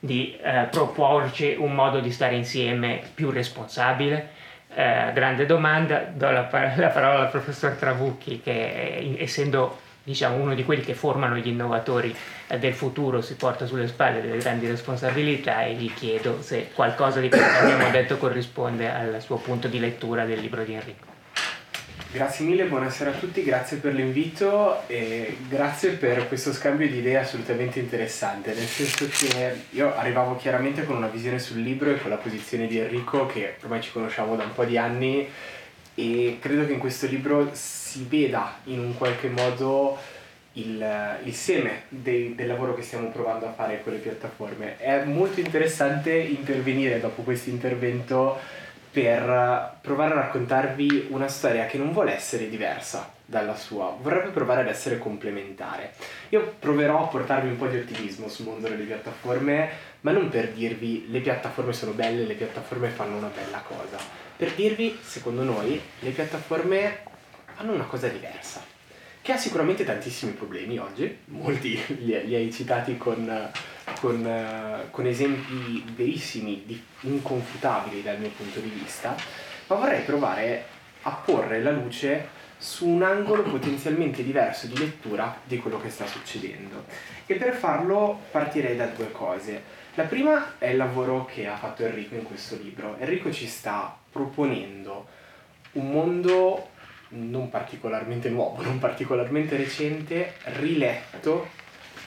di 0.00 0.36
eh, 0.42 0.66
proporci 0.68 1.54
un 1.56 1.76
modo 1.76 2.00
di 2.00 2.10
stare 2.10 2.34
insieme 2.34 3.02
più 3.14 3.30
responsabile? 3.30 4.30
Eh, 4.74 5.12
grande 5.12 5.46
domanda, 5.46 6.04
do 6.12 6.30
la, 6.30 6.42
par- 6.42 6.78
la, 6.78 6.88
parola 6.88 7.20
al 7.20 7.30
professor 7.30 7.72
Travucchi 7.72 8.40
che 8.42 8.96
eh, 8.98 9.16
essendo 9.18 9.78
diciamo, 10.02 10.36
uno 10.36 10.54
di 10.54 10.64
quelli 10.64 10.82
che 10.82 10.94
formano 10.94 11.36
gli 11.36 11.48
innovatori 11.48 12.14
eh, 12.46 12.58
del 12.58 12.74
futuro 12.74 13.20
si 13.20 13.34
porta 13.34 13.66
sulle 13.66 13.88
spalle 13.88 14.20
delle 14.20 14.38
grandi 14.38 14.66
responsabilità 14.66 15.64
e 15.64 15.74
gli 15.74 15.92
chiedo 15.92 16.42
se 16.42 16.70
qualcosa 16.74 17.20
di 17.20 17.28
quello 17.28 17.46
che 17.46 17.58
abbiamo 17.58 17.88
detto 17.92 18.18
corrisponde 18.18 18.90
al 18.90 19.20
suo 19.20 19.36
punto 19.36 19.68
di 19.68 19.80
lettura 19.80 20.24
del 20.24 20.40
libro 20.40 20.62
di 20.62 20.74
Enrico. 20.74 21.07
Grazie 22.10 22.46
mille, 22.46 22.64
buonasera 22.64 23.10
a 23.10 23.12
tutti, 23.12 23.42
grazie 23.44 23.76
per 23.76 23.92
l'invito 23.92 24.88
e 24.88 25.36
grazie 25.46 25.90
per 25.90 26.26
questo 26.26 26.54
scambio 26.54 26.88
di 26.88 27.00
idee 27.00 27.18
assolutamente 27.18 27.80
interessante, 27.80 28.54
nel 28.54 28.66
senso 28.66 29.06
che 29.10 29.64
io 29.72 29.94
arrivavo 29.94 30.36
chiaramente 30.36 30.84
con 30.84 30.96
una 30.96 31.08
visione 31.08 31.38
sul 31.38 31.60
libro 31.60 31.90
e 31.90 32.00
con 32.00 32.08
la 32.08 32.16
posizione 32.16 32.66
di 32.66 32.78
Enrico 32.78 33.26
che 33.26 33.56
ormai 33.62 33.82
ci 33.82 33.92
conosciamo 33.92 34.36
da 34.36 34.44
un 34.44 34.54
po' 34.54 34.64
di 34.64 34.78
anni 34.78 35.28
e 35.94 36.38
credo 36.40 36.64
che 36.64 36.72
in 36.72 36.78
questo 36.78 37.06
libro 37.06 37.50
si 37.52 38.06
veda 38.08 38.56
in 38.64 38.78
un 38.78 38.96
qualche 38.96 39.28
modo 39.28 39.98
il, 40.54 41.18
il 41.24 41.34
seme 41.34 41.82
dei, 41.90 42.34
del 42.34 42.46
lavoro 42.46 42.74
che 42.74 42.80
stiamo 42.80 43.10
provando 43.10 43.46
a 43.46 43.52
fare 43.52 43.82
con 43.82 43.92
le 43.92 43.98
piattaforme. 43.98 44.78
È 44.78 45.04
molto 45.04 45.40
interessante 45.40 46.16
intervenire 46.16 47.00
dopo 47.00 47.20
questo 47.20 47.50
intervento 47.50 48.38
per 49.00 49.78
provare 49.80 50.14
a 50.14 50.16
raccontarvi 50.16 51.06
una 51.10 51.28
storia 51.28 51.66
che 51.66 51.78
non 51.78 51.92
vuole 51.92 52.16
essere 52.16 52.48
diversa 52.48 53.12
dalla 53.24 53.54
sua, 53.54 53.96
vorrebbe 54.00 54.30
provare 54.30 54.62
ad 54.62 54.66
essere 54.66 54.98
complementare. 54.98 55.92
Io 56.30 56.54
proverò 56.58 57.04
a 57.04 57.06
portarvi 57.06 57.48
un 57.48 57.56
po' 57.56 57.68
di 57.68 57.76
ottimismo 57.76 58.28
sul 58.28 58.46
mondo 58.46 58.66
delle 58.66 58.82
piattaforme, 58.82 59.68
ma 60.00 60.10
non 60.10 60.28
per 60.28 60.48
dirvi 60.48 61.08
le 61.10 61.20
piattaforme 61.20 61.72
sono 61.72 61.92
belle, 61.92 62.24
le 62.24 62.34
piattaforme 62.34 62.88
fanno 62.88 63.18
una 63.18 63.30
bella 63.32 63.58
cosa, 63.58 63.98
per 64.36 64.52
dirvi, 64.54 64.98
secondo 65.00 65.44
noi, 65.44 65.80
le 66.00 66.10
piattaforme 66.10 66.98
hanno 67.58 67.74
una 67.74 67.84
cosa 67.84 68.08
diversa, 68.08 68.64
che 69.22 69.32
ha 69.32 69.36
sicuramente 69.36 69.84
tantissimi 69.84 70.32
problemi 70.32 70.76
oggi, 70.78 71.18
molti 71.26 71.80
li 71.98 72.34
hai 72.34 72.52
citati 72.52 72.96
con 72.96 73.48
con, 74.00 74.24
uh, 74.24 74.90
con 74.90 75.06
esempi 75.06 75.84
verissimi, 75.94 76.62
di, 76.66 76.82
inconfutabili 77.00 78.02
dal 78.02 78.18
mio 78.18 78.30
punto 78.30 78.60
di 78.60 78.68
vista, 78.68 79.14
ma 79.66 79.76
vorrei 79.76 80.02
provare 80.02 80.64
a 81.02 81.10
porre 81.10 81.60
la 81.62 81.70
luce 81.70 82.36
su 82.58 82.88
un 82.88 83.02
angolo 83.02 83.42
potenzialmente 83.42 84.24
diverso 84.24 84.66
di 84.66 84.76
lettura 84.76 85.38
di 85.44 85.58
quello 85.58 85.80
che 85.80 85.90
sta 85.90 86.06
succedendo. 86.06 86.84
E 87.26 87.34
per 87.34 87.54
farlo 87.54 88.20
partirei 88.30 88.76
da 88.76 88.86
due 88.86 89.12
cose. 89.12 89.62
La 89.94 90.04
prima 90.04 90.58
è 90.58 90.68
il 90.68 90.76
lavoro 90.76 91.24
che 91.24 91.46
ha 91.46 91.56
fatto 91.56 91.84
Enrico 91.84 92.14
in 92.14 92.24
questo 92.24 92.56
libro. 92.60 92.96
Enrico 92.98 93.32
ci 93.32 93.46
sta 93.46 93.96
proponendo 94.10 95.06
un 95.72 95.90
mondo 95.90 96.70
non 97.10 97.48
particolarmente 97.48 98.28
nuovo, 98.28 98.62
non 98.62 98.78
particolarmente 98.78 99.56
recente, 99.56 100.34
riletto 100.44 101.48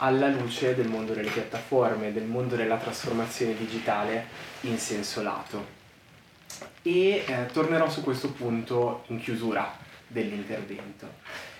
alla 0.03 0.27
luce 0.29 0.75
del 0.75 0.87
mondo 0.87 1.13
delle 1.13 1.29
piattaforme, 1.29 2.11
del 2.11 2.23
mondo 2.23 2.55
della 2.55 2.77
trasformazione 2.77 3.55
digitale 3.55 4.25
in 4.61 4.77
senso 4.77 5.21
lato. 5.21 5.79
E 6.81 7.23
eh, 7.25 7.45
tornerò 7.51 7.89
su 7.89 8.01
questo 8.01 8.31
punto 8.31 9.03
in 9.07 9.19
chiusura 9.19 9.77
dell'intervento. 10.07 11.07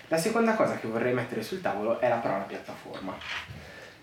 La 0.08 0.18
seconda 0.18 0.54
cosa 0.54 0.76
che 0.78 0.88
vorrei 0.88 1.14
mettere 1.14 1.42
sul 1.42 1.60
tavolo 1.60 2.00
è 2.00 2.08
la 2.08 2.16
parola 2.16 2.42
piattaforma. 2.42 3.16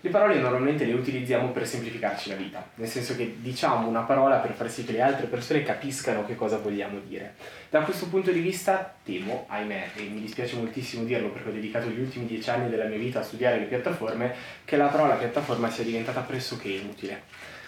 Le 0.02 0.08
parole 0.08 0.38
normalmente 0.38 0.86
le 0.86 0.94
utilizziamo 0.94 1.50
per 1.50 1.66
semplificarci 1.66 2.30
la 2.30 2.34
vita, 2.34 2.66
nel 2.76 2.88
senso 2.88 3.14
che 3.14 3.36
diciamo 3.40 3.86
una 3.86 4.00
parola 4.00 4.36
per 4.36 4.52
far 4.52 4.70
sì 4.70 4.82
che 4.82 4.92
le 4.92 5.02
altre 5.02 5.26
persone 5.26 5.62
capiscano 5.62 6.24
che 6.24 6.34
cosa 6.36 6.56
vogliamo 6.56 7.00
dire. 7.00 7.34
Da 7.68 7.82
questo 7.82 8.08
punto 8.08 8.30
di 8.30 8.40
vista 8.40 8.94
temo, 9.04 9.44
ahimè, 9.48 9.90
e 9.96 10.02
mi 10.04 10.22
dispiace 10.22 10.56
moltissimo 10.56 11.04
dirlo 11.04 11.28
perché 11.28 11.50
ho 11.50 11.52
dedicato 11.52 11.88
gli 11.88 12.00
ultimi 12.00 12.24
dieci 12.24 12.48
anni 12.48 12.70
della 12.70 12.86
mia 12.86 12.96
vita 12.96 13.20
a 13.20 13.22
studiare 13.22 13.58
le 13.58 13.66
piattaforme, 13.66 14.34
che 14.64 14.78
la 14.78 14.86
parola 14.86 15.16
piattaforma 15.16 15.70
sia 15.70 15.84
diventata 15.84 16.20
pressoché 16.22 16.68
inutile. 16.70 17.24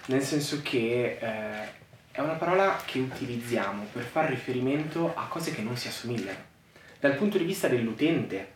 Nel 0.07 0.23
senso 0.23 0.63
che 0.63 1.19
eh, 1.21 1.81
è 2.13 2.21
una 2.21 2.33
parola 2.33 2.81
che 2.87 2.99
utilizziamo 2.99 3.89
per 3.93 4.05
fare 4.05 4.31
riferimento 4.31 5.13
a 5.15 5.27
cose 5.27 5.53
che 5.53 5.61
non 5.61 5.77
si 5.77 5.89
assomigliano. 5.89 6.39
Dal 6.99 7.15
punto 7.15 7.37
di 7.37 7.45
vista 7.45 7.69
dell'utente, 7.69 8.53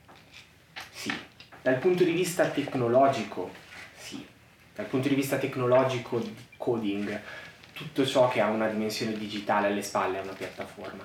sì. 0.91 1.13
Dal 1.61 1.77
punto 1.77 2.05
di 2.05 2.13
vista 2.13 2.47
tecnologico, 2.47 3.65
dal 4.77 4.87
punto 4.87 5.09
di 5.09 5.15
vista 5.15 5.39
tecnologico 5.39 6.19
di 6.19 6.35
coding, 6.59 7.21
tutto 7.73 8.07
ciò 8.07 8.29
che 8.29 8.41
ha 8.41 8.49
una 8.49 8.69
dimensione 8.69 9.17
digitale 9.17 9.69
alle 9.69 9.83
spalle 9.83 10.19
è 10.19 10.23
una 10.23 10.35
piattaforma. 10.35 11.03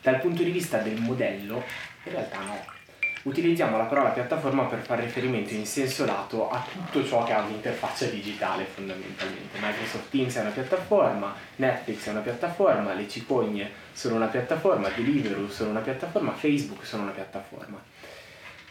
Dal 0.00 0.20
punto 0.20 0.42
di 0.42 0.50
vista 0.50 0.78
del 0.78 0.98
modello, 0.98 1.62
in 2.04 2.12
realtà 2.12 2.40
no. 2.40 2.78
Utilizziamo 3.22 3.76
la 3.76 3.84
parola 3.84 4.08
piattaforma 4.08 4.64
per 4.64 4.78
fare 4.78 5.04
riferimento 5.04 5.52
in 5.52 5.66
senso 5.66 6.06
lato 6.06 6.50
a 6.50 6.64
tutto 6.72 7.06
ciò 7.06 7.22
che 7.22 7.34
ha 7.34 7.42
un'interfaccia 7.42 8.06
digitale 8.06 8.64
fondamentalmente. 8.64 9.58
Microsoft 9.60 10.08
Teams 10.08 10.36
è 10.36 10.40
una 10.40 10.50
piattaforma, 10.50 11.34
Netflix 11.56 12.06
è 12.06 12.10
una 12.10 12.20
piattaforma, 12.20 12.94
le 12.94 13.06
cicogne 13.06 13.70
sono 13.92 14.14
una 14.14 14.28
piattaforma, 14.28 14.88
Deliveroo 14.88 15.50
sono 15.50 15.68
una 15.68 15.80
piattaforma, 15.80 16.32
Facebook 16.32 16.86
sono 16.86 17.02
una 17.02 17.12
piattaforma. 17.12 17.78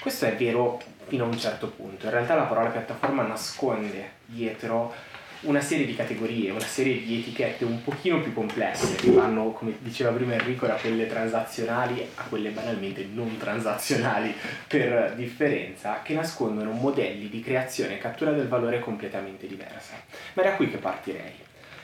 Questo 0.01 0.25
è 0.25 0.35
vero 0.35 0.81
fino 1.07 1.25
a 1.25 1.27
un 1.27 1.37
certo 1.37 1.67
punto. 1.67 2.05
In 2.05 2.11
realtà 2.11 2.35
la 2.35 2.43
parola 2.43 2.69
piattaforma 2.69 3.23
nasconde 3.23 4.11
dietro 4.25 4.93
una 5.41 5.59
serie 5.59 5.85
di 5.85 5.93
categorie, 5.93 6.51
una 6.51 6.59
serie 6.61 7.03
di 7.03 7.19
etichette 7.19 7.65
un 7.65 7.83
pochino 7.83 8.21
più 8.21 8.33
complesse 8.33 8.95
che 8.95 9.11
vanno, 9.11 9.51
come 9.51 9.75
diceva 9.79 10.11
prima 10.11 10.33
Enrico, 10.33 10.67
da 10.67 10.75
quelle 10.75 11.05
transazionali 11.05 12.07
a 12.15 12.23
quelle 12.23 12.49
banalmente 12.51 13.07
non 13.11 13.37
transazionali 13.37 14.33
per 14.67 15.15
differenza, 15.15 16.01
che 16.01 16.13
nascondono 16.13 16.71
modelli 16.71 17.27
di 17.27 17.41
creazione 17.41 17.95
e 17.95 17.97
cattura 17.97 18.31
del 18.31 18.47
valore 18.47 18.79
completamente 18.79 19.47
diversa. 19.47 19.95
Ma 20.33 20.43
da 20.43 20.53
qui 20.53 20.69
che 20.69 20.77
partirei. 20.77 21.33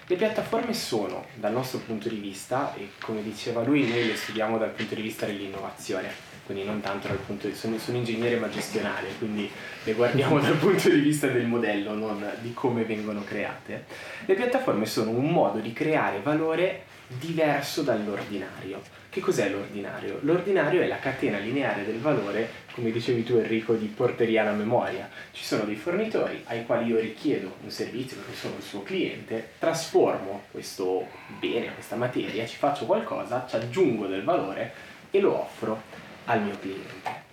Le 0.08 0.16
piattaforme 0.16 0.74
sono, 0.74 1.26
dal 1.34 1.52
nostro 1.52 1.80
punto 1.80 2.08
di 2.08 2.18
vista, 2.18 2.74
e 2.76 2.92
come 3.00 3.24
diceva 3.24 3.64
lui, 3.64 3.88
noi 3.88 4.08
le 4.08 4.16
studiamo 4.16 4.58
dal 4.58 4.70
punto 4.70 4.96
di 4.96 5.02
vista 5.02 5.26
dell'innovazione, 5.26 6.35
quindi 6.46 6.64
non 6.64 6.80
tanto 6.80 7.08
dal 7.08 7.18
punto 7.18 7.48
di 7.48 7.54
vista, 7.54 7.68
sono, 7.68 7.80
sono 7.80 7.98
ingegnere 7.98 8.38
ma 8.38 8.50
gestionale, 8.50 9.10
quindi 9.18 9.50
le 9.84 9.94
guardiamo 9.94 10.40
dal 10.42 10.58
punto 10.58 10.90
di 10.90 11.00
vista 11.00 11.28
del 11.28 11.46
modello, 11.46 11.94
non 11.94 12.24
di 12.42 12.54
come 12.54 12.84
vengono 12.84 13.24
create. 13.24 13.86
Le 14.26 14.34
piattaforme 14.36 14.86
sono 14.86 15.10
un 15.10 15.32
modo 15.32 15.60
di 15.60 15.74
creare 15.74 16.20
valore 16.22 16.84
diverso 17.08 17.82
dall'ordinario. 17.82 18.82
Che 19.10 19.22
cos'è 19.22 19.50
l'ordinario? 19.50 20.20
L'ordinario 20.22 20.82
è 20.82 20.88
la 20.88 21.00
catena 21.00 21.38
lineare 21.38 21.86
del 21.86 22.00
valore, 22.00 22.50
come 22.74 22.92
dicevi 22.92 23.24
tu 23.24 23.38
Enrico, 23.38 23.74
di 23.74 23.86
porteria 23.86 24.42
alla 24.42 24.52
memoria. 24.52 25.10
Ci 25.32 25.44
sono 25.44 25.64
dei 25.64 25.76
fornitori 25.76 26.44
ai 26.48 26.66
quali 26.66 26.88
io 26.90 27.00
richiedo 27.00 27.56
un 27.64 27.72
servizio 27.72 28.18
perché 28.18 28.36
sono 28.36 28.56
il 28.58 28.64
suo 28.64 28.84
cliente, 28.84 29.52
trasformo 29.58 30.44
questo 30.52 31.08
bene, 31.40 31.74
questa 31.74 31.96
materia, 31.96 32.46
ci 32.46 32.58
faccio 32.58 32.86
qualcosa, 32.86 33.46
ci 33.48 33.56
aggiungo 33.56 34.08
del 34.08 34.24
valore 34.24 34.74
e 35.12 35.20
lo 35.22 35.40
offro 35.40 35.82
al 36.26 36.42
mio 36.42 36.58
cliente. 36.60 37.24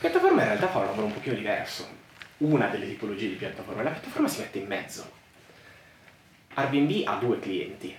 Piattaforma 0.00 0.42
in 0.42 0.48
realtà 0.48 0.68
fa 0.68 0.78
un 0.78 0.86
lavoro 0.86 1.06
un 1.06 1.12
pochino 1.12 1.34
diverso. 1.34 2.00
Una 2.38 2.66
delle 2.66 2.86
tipologie 2.86 3.28
di 3.28 3.34
piattaforma, 3.34 3.82
la 3.82 3.90
piattaforma 3.90 4.28
si 4.28 4.40
mette 4.40 4.58
in 4.58 4.66
mezzo. 4.66 5.10
Airbnb 6.54 7.06
ha 7.06 7.16
due 7.16 7.38
clienti, 7.38 7.96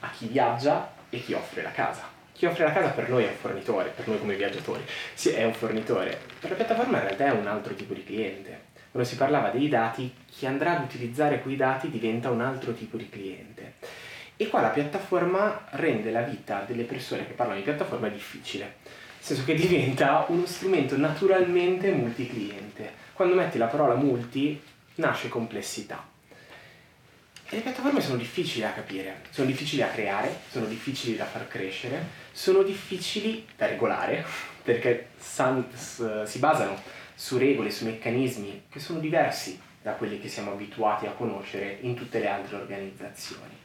a 0.00 0.10
chi 0.10 0.26
viaggia 0.26 0.92
e 1.10 1.22
chi 1.22 1.34
offre 1.34 1.62
la 1.62 1.70
casa. 1.70 2.08
Chi 2.32 2.46
offre 2.46 2.64
la 2.64 2.72
casa 2.72 2.88
per 2.88 3.10
noi 3.10 3.24
è 3.24 3.28
un 3.28 3.36
fornitore, 3.36 3.90
per 3.90 4.08
noi 4.08 4.18
come 4.18 4.34
viaggiatori, 4.34 4.82
sì, 5.12 5.30
è 5.30 5.44
un 5.44 5.52
fornitore. 5.52 6.18
Per 6.40 6.48
la 6.48 6.56
piattaforma 6.56 6.96
in 6.98 7.04
realtà 7.04 7.26
è 7.26 7.30
un 7.32 7.46
altro 7.46 7.74
tipo 7.74 7.92
di 7.92 8.02
cliente. 8.02 8.68
Quando 8.90 9.08
si 9.08 9.16
parlava 9.16 9.50
dei 9.50 9.68
dati, 9.68 10.12
chi 10.26 10.46
andrà 10.46 10.78
ad 10.78 10.84
utilizzare 10.84 11.42
quei 11.42 11.56
dati 11.56 11.90
diventa 11.90 12.30
un 12.30 12.40
altro 12.40 12.72
tipo 12.72 12.96
di 12.96 13.08
cliente. 13.08 13.74
E 14.40 14.48
qua 14.48 14.62
la 14.62 14.68
piattaforma 14.68 15.66
rende 15.72 16.10
la 16.10 16.22
vita 16.22 16.64
delle 16.66 16.84
persone 16.84 17.26
che 17.26 17.34
parlano 17.34 17.58
di 17.58 17.64
piattaforma 17.64 18.08
difficile, 18.08 18.76
nel 18.84 18.94
senso 19.18 19.44
che 19.44 19.52
diventa 19.52 20.24
uno 20.28 20.46
strumento 20.46 20.96
naturalmente 20.96 21.90
multicliente. 21.90 22.90
Quando 23.12 23.34
metti 23.34 23.58
la 23.58 23.66
parola 23.66 23.96
multi 23.96 24.58
nasce 24.94 25.28
complessità. 25.28 26.08
E 27.50 27.54
le 27.54 27.60
piattaforme 27.60 28.00
sono 28.00 28.16
difficili 28.16 28.62
da 28.62 28.72
capire, 28.72 29.24
sono 29.28 29.46
difficili 29.46 29.82
da 29.82 29.90
creare, 29.90 30.34
sono 30.48 30.64
difficili 30.64 31.16
da 31.16 31.26
far 31.26 31.46
crescere, 31.46 32.02
sono 32.32 32.62
difficili 32.62 33.46
da 33.54 33.66
regolare, 33.66 34.24
perché 34.64 35.08
si 35.18 36.38
basano 36.38 36.80
su 37.14 37.36
regole, 37.36 37.70
su 37.70 37.84
meccanismi 37.84 38.62
che 38.70 38.80
sono 38.80 39.00
diversi 39.00 39.60
da 39.82 39.92
quelli 39.92 40.18
che 40.18 40.28
siamo 40.28 40.52
abituati 40.52 41.04
a 41.04 41.10
conoscere 41.10 41.76
in 41.82 41.94
tutte 41.94 42.20
le 42.20 42.28
altre 42.28 42.56
organizzazioni 42.56 43.59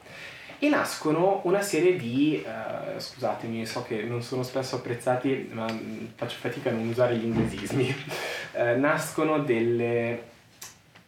e 0.66 0.70
nascono 0.70 1.42
una 1.44 1.62
serie 1.62 1.96
di, 1.96 2.44
uh, 2.44 3.00
scusatemi, 3.00 3.66
so 3.66 3.84
che 3.84 4.02
non 4.04 4.22
sono 4.22 4.44
spesso 4.44 4.78
apprezzati, 4.78 5.50
ma 5.52 5.66
faccio 6.16 6.38
fatica 6.40 6.70
a 6.70 6.74
non 6.74 6.88
usare 6.88 7.16
gli 7.16 7.26
inglesismi, 7.26 7.96
uh, 8.54 8.78
nascono 8.80 9.40
delle 9.40 10.34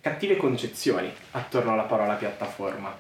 cattive 0.02 0.38
concezioni 0.38 1.12
attorno 1.32 1.74
alla 1.74 1.84
parola 1.84 2.13
piattaforma. 2.13 2.96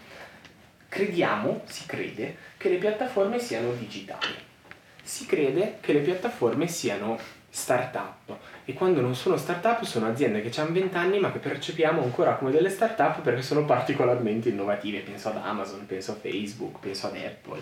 Crediamo, 0.89 1.61
si 1.65 1.85
crede, 1.85 2.35
che 2.57 2.69
le 2.69 2.77
piattaforme 2.77 3.39
siano 3.39 3.71
digitali. 3.73 4.33
Si 5.03 5.25
crede 5.25 5.77
che 5.79 5.93
le 5.93 5.99
piattaforme 5.99 6.67
siano 6.67 7.19
start-up 7.49 8.37
e 8.69 8.73
quando 8.73 8.99
non 8.99 9.15
sono 9.15 9.37
start-up 9.37 9.83
sono 9.83 10.07
aziende 10.07 10.41
che 10.41 10.59
hanno 10.59 10.73
20 10.73 10.97
anni 10.97 11.19
ma 11.19 11.31
che 11.31 11.39
percepiamo 11.39 12.03
ancora 12.03 12.35
come 12.35 12.51
delle 12.51 12.69
start-up 12.69 13.21
perché 13.21 13.41
sono 13.41 13.63
particolarmente 13.63 14.49
innovative, 14.49 14.99
penso 14.99 15.29
ad 15.29 15.37
Amazon, 15.37 15.85
penso 15.85 16.11
a 16.11 16.15
Facebook, 16.15 16.79
penso 16.79 17.07
ad 17.07 17.15
Apple. 17.15 17.61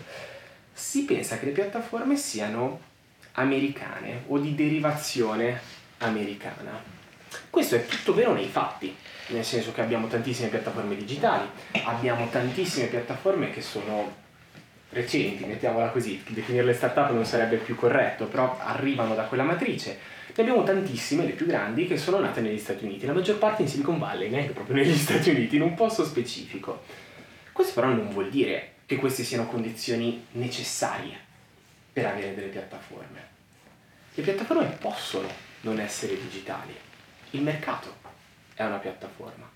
Si 0.73 1.03
pensa 1.03 1.37
che 1.37 1.45
le 1.45 1.51
piattaforme 1.51 2.17
siano 2.17 2.79
americane 3.33 4.23
o 4.29 4.39
di 4.39 4.55
derivazione 4.55 5.59
americana. 5.99 6.81
Questo 7.51 7.75
è 7.75 7.85
tutto 7.85 8.15
vero 8.15 8.33
nei 8.33 8.47
fatti, 8.47 8.95
nel 9.27 9.45
senso 9.45 9.73
che 9.73 9.81
abbiamo 9.81 10.07
tantissime 10.07 10.47
piattaforme 10.47 10.95
digitali, 10.95 11.47
abbiamo 11.83 12.27
tantissime 12.29 12.87
piattaforme 12.87 13.51
che 13.51 13.61
sono 13.61 14.11
recenti, 14.89 15.45
mettiamola 15.45 15.89
così, 15.89 16.23
definirle 16.29 16.73
startup 16.73 17.11
non 17.11 17.25
sarebbe 17.25 17.57
più 17.57 17.75
corretto, 17.75 18.25
però 18.25 18.57
arrivano 18.59 19.13
da 19.13 19.25
quella 19.25 19.43
matrice. 19.43 20.13
Ne 20.37 20.43
abbiamo 20.43 20.63
tantissime, 20.63 21.23
le 21.23 21.31
più 21.31 21.45
grandi, 21.45 21.87
che 21.87 21.95
sono 21.95 22.19
nate 22.19 22.41
negli 22.41 22.59
Stati 22.59 22.83
Uniti, 22.83 23.05
la 23.05 23.13
maggior 23.13 23.37
parte 23.37 23.61
in 23.61 23.69
Silicon 23.69 23.97
Valley, 23.97 24.29
neanche 24.29 24.51
proprio 24.51 24.75
negli 24.75 24.91
Stati 24.97 25.29
Uniti, 25.29 25.55
in 25.55 25.61
un 25.61 25.75
posto 25.75 26.03
specifico. 26.03 26.83
Questo 27.53 27.73
però 27.73 27.93
non 27.93 28.09
vuol 28.09 28.29
dire 28.29 28.73
che 28.85 28.97
queste 28.97 29.23
siano 29.23 29.47
condizioni 29.47 30.25
necessarie 30.31 31.17
per 31.93 32.07
avere 32.07 32.35
delle 32.35 32.49
piattaforme. 32.49 33.27
Le 34.13 34.23
piattaforme 34.23 34.65
possono 34.77 35.29
non 35.61 35.79
essere 35.79 36.19
digitali. 36.19 36.75
Il 37.29 37.41
mercato 37.41 37.95
è 38.55 38.65
una 38.65 38.77
piattaforma. 38.79 39.49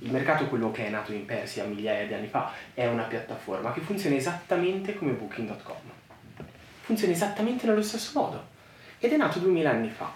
Il 0.00 0.10
mercato, 0.12 0.46
quello 0.48 0.70
che 0.70 0.88
è 0.88 0.90
nato 0.90 1.12
in 1.12 1.24
Persia 1.24 1.64
migliaia 1.64 2.06
di 2.06 2.12
anni 2.12 2.28
fa, 2.28 2.52
è 2.74 2.86
una 2.86 3.04
piattaforma 3.04 3.72
che 3.72 3.80
funziona 3.80 4.16
esattamente 4.16 4.94
come 4.94 5.12
Booking.com. 5.12 6.46
Funziona 6.82 7.14
esattamente 7.14 7.66
nello 7.66 7.82
stesso 7.82 8.10
modo 8.12 8.56
ed 8.98 9.12
è 9.12 9.16
nato 9.16 9.38
2000 9.38 9.70
anni 9.70 9.90
fa. 9.90 10.12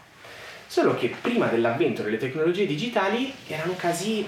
Solo 0.66 0.96
che 0.96 1.14
prima 1.20 1.46
dell'avvento 1.46 2.02
delle 2.02 2.16
tecnologie 2.16 2.66
digitali 2.66 3.32
erano 3.46 3.74
casi 3.76 4.26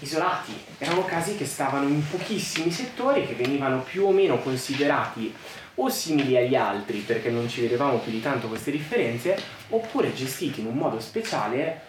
isolati, 0.00 0.52
erano 0.78 1.04
casi 1.04 1.36
che 1.36 1.46
stavano 1.46 1.88
in 1.88 2.02
pochissimi 2.08 2.70
settori 2.70 3.26
che 3.26 3.34
venivano 3.34 3.80
più 3.80 4.06
o 4.06 4.10
meno 4.10 4.38
considerati 4.38 5.32
o 5.76 5.88
simili 5.88 6.36
agli 6.36 6.54
altri 6.54 6.98
perché 6.98 7.30
non 7.30 7.48
ci 7.48 7.62
vedevamo 7.62 7.98
più 7.98 8.12
di 8.12 8.20
tanto 8.20 8.48
queste 8.48 8.70
differenze, 8.70 9.40
oppure 9.70 10.14
gestiti 10.14 10.60
in 10.60 10.66
un 10.66 10.76
modo 10.76 11.00
speciale, 11.00 11.80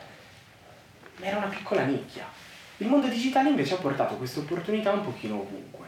ma 1.18 1.26
era 1.26 1.38
una 1.38 1.48
piccola 1.48 1.84
nicchia. 1.84 2.28
Il 2.78 2.88
mondo 2.88 3.08
digitale 3.08 3.50
invece 3.50 3.76
ha 3.76 3.78
portato 3.78 4.16
queste 4.16 4.40
opportunità 4.40 4.92
un 4.92 5.04
pochino 5.04 5.36
ovunque. 5.36 5.88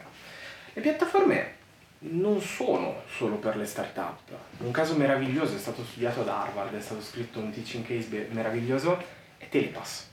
Le 0.72 0.80
piattaforme 0.80 1.56
non 2.00 2.40
sono 2.40 3.02
solo 3.16 3.36
per 3.36 3.56
le 3.56 3.66
start-up. 3.66 4.30
Un 4.58 4.70
caso 4.70 4.94
meraviglioso 4.94 5.56
è 5.56 5.58
stato 5.58 5.84
studiato 5.84 6.20
ad 6.20 6.28
Harvard, 6.28 6.74
è 6.74 6.80
stato 6.80 7.00
scritto 7.00 7.40
un 7.40 7.50
teaching 7.50 7.84
case 7.84 8.28
meraviglioso, 8.30 9.02
è 9.36 9.48
Telepass. 9.48 10.06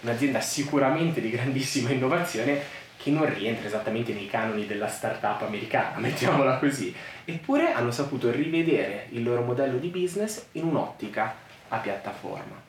Un'azienda 0.00 0.40
sicuramente 0.40 1.20
di 1.20 1.30
grandissima 1.30 1.90
innovazione 1.90 2.84
che 2.96 3.10
non 3.10 3.32
rientra 3.32 3.66
esattamente 3.66 4.14
nei 4.14 4.26
canoni 4.26 4.66
della 4.66 4.88
start-up 4.88 5.42
americana, 5.42 5.98
mettiamola 6.00 6.58
così. 6.58 6.94
Eppure 7.24 7.72
hanno 7.72 7.90
saputo 7.90 8.30
rivedere 8.30 9.06
il 9.10 9.22
loro 9.22 9.42
modello 9.42 9.78
di 9.78 9.88
business 9.88 10.46
in 10.52 10.64
un'ottica 10.64 11.34
a 11.68 11.78
piattaforma. 11.78 12.62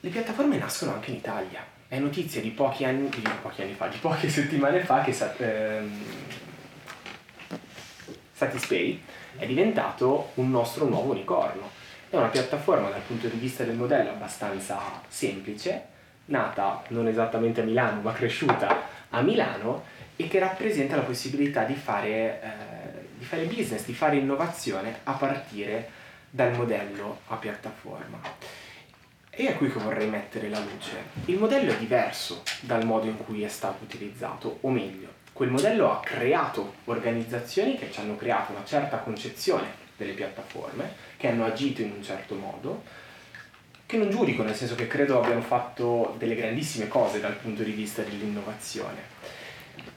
le 0.00 0.10
piattaforme 0.10 0.56
nascono 0.56 0.94
anche 0.94 1.10
in 1.10 1.16
Italia. 1.16 1.74
È 1.88 1.98
notizia 1.98 2.40
di 2.40 2.50
pochi 2.50 2.84
anni, 2.84 3.08
di 3.10 3.22
pochi 3.42 3.62
anni 3.62 3.74
fa, 3.74 3.86
di 3.86 3.98
poche 3.98 4.28
settimane 4.30 4.80
fa 4.80 5.02
che 5.02 5.14
ehm, 5.38 6.00
Satispay 8.36 9.02
è 9.38 9.46
diventato 9.46 10.32
un 10.34 10.50
nostro 10.50 10.84
nuovo 10.84 11.12
unicorno. 11.12 11.70
È 12.10 12.16
una 12.16 12.26
piattaforma 12.26 12.90
dal 12.90 13.00
punto 13.00 13.28
di 13.28 13.38
vista 13.38 13.64
del 13.64 13.76
modello 13.76 14.10
abbastanza 14.10 14.78
semplice, 15.08 15.86
nata 16.26 16.82
non 16.88 17.08
esattamente 17.08 17.62
a 17.62 17.64
Milano, 17.64 18.02
ma 18.02 18.12
cresciuta 18.12 18.82
a 19.08 19.22
Milano 19.22 19.84
e 20.16 20.28
che 20.28 20.38
rappresenta 20.38 20.96
la 20.96 21.02
possibilità 21.02 21.62
di 21.62 21.72
fare, 21.72 22.42
eh, 22.42 23.08
di 23.16 23.24
fare 23.24 23.44
business, 23.44 23.86
di 23.86 23.94
fare 23.94 24.16
innovazione 24.16 24.98
a 25.04 25.12
partire 25.12 25.88
dal 26.28 26.54
modello 26.54 27.20
a 27.28 27.36
piattaforma. 27.36 28.20
E 29.30 29.48
è 29.48 29.56
qui 29.56 29.72
che 29.72 29.78
vorrei 29.78 30.08
mettere 30.08 30.50
la 30.50 30.58
luce. 30.58 31.04
Il 31.24 31.38
modello 31.38 31.72
è 31.72 31.78
diverso 31.78 32.42
dal 32.60 32.84
modo 32.84 33.06
in 33.06 33.16
cui 33.16 33.42
è 33.44 33.48
stato 33.48 33.84
utilizzato, 33.84 34.58
o 34.60 34.68
meglio, 34.68 35.15
quel 35.36 35.50
modello 35.50 35.92
ha 35.92 36.00
creato 36.00 36.76
organizzazioni 36.84 37.76
che 37.76 37.92
ci 37.92 38.00
hanno 38.00 38.16
creato 38.16 38.52
una 38.52 38.64
certa 38.64 38.96
concezione 38.96 39.66
delle 39.94 40.12
piattaforme, 40.12 40.94
che 41.18 41.28
hanno 41.28 41.44
agito 41.44 41.82
in 41.82 41.92
un 41.92 42.02
certo 42.02 42.36
modo, 42.36 42.82
che 43.84 43.98
non 43.98 44.08
giudico, 44.08 44.42
nel 44.42 44.54
senso 44.54 44.74
che 44.74 44.86
credo 44.86 45.20
abbiano 45.20 45.42
fatto 45.42 46.14
delle 46.16 46.36
grandissime 46.36 46.88
cose 46.88 47.20
dal 47.20 47.34
punto 47.34 47.62
di 47.62 47.72
vista 47.72 48.00
dell'innovazione, 48.00 49.02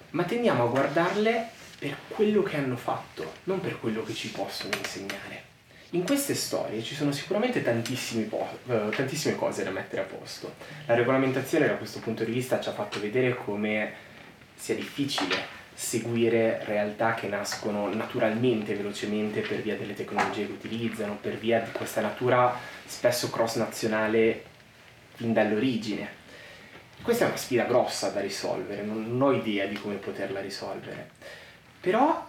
ma 0.10 0.26
tendiamo 0.26 0.66
a 0.66 0.68
guardarle 0.68 1.48
per 1.80 1.96
quello 2.10 2.44
che 2.44 2.58
hanno 2.58 2.76
fatto, 2.76 3.36
non 3.46 3.62
per 3.62 3.80
quello 3.80 4.04
che 4.04 4.14
ci 4.14 4.32
possono 4.32 4.74
insegnare. 4.76 5.48
In 5.92 6.04
queste 6.04 6.36
storie 6.36 6.84
ci 6.84 6.96
sono 6.96 7.14
sicuramente 7.14 7.62
po- 7.62 8.60
uh, 8.66 8.90
tantissime 8.90 9.38
cose 9.38 9.64
da 9.64 9.70
mettere 9.70 10.02
a 10.02 10.06
posto. 10.06 10.54
La 10.86 10.96
regolamentazione 10.96 11.66
da 11.66 11.76
questo 11.76 12.00
punto 12.00 12.26
di 12.26 12.32
vista 12.34 12.60
ci 12.60 12.68
ha 12.68 12.74
fatto 12.74 13.00
vedere 13.00 13.36
come 13.36 14.08
sia 14.60 14.76
difficile 14.76 15.58
seguire 15.74 16.62
realtà 16.66 17.14
che 17.14 17.28
nascono 17.28 17.88
naturalmente, 17.94 18.76
velocemente 18.76 19.40
per 19.40 19.62
via 19.62 19.78
delle 19.78 19.94
tecnologie 19.94 20.46
che 20.46 20.52
utilizzano, 20.52 21.16
per 21.16 21.38
via 21.38 21.62
di 21.62 21.72
questa 21.72 22.02
natura 22.02 22.54
spesso 22.86 23.30
cross 23.30 23.56
nazionale 23.56 24.44
fin 25.16 25.32
dall'origine. 25.32 26.18
Questa 27.02 27.24
è 27.24 27.28
una 27.30 27.38
sfida 27.38 27.64
grossa 27.64 28.10
da 28.10 28.20
risolvere, 28.20 28.84
non 28.84 29.22
ho 29.22 29.32
idea 29.32 29.66
di 29.68 29.76
come 29.76 29.96
poterla 29.96 30.42
risolvere, 30.42 31.12
però 31.80 32.28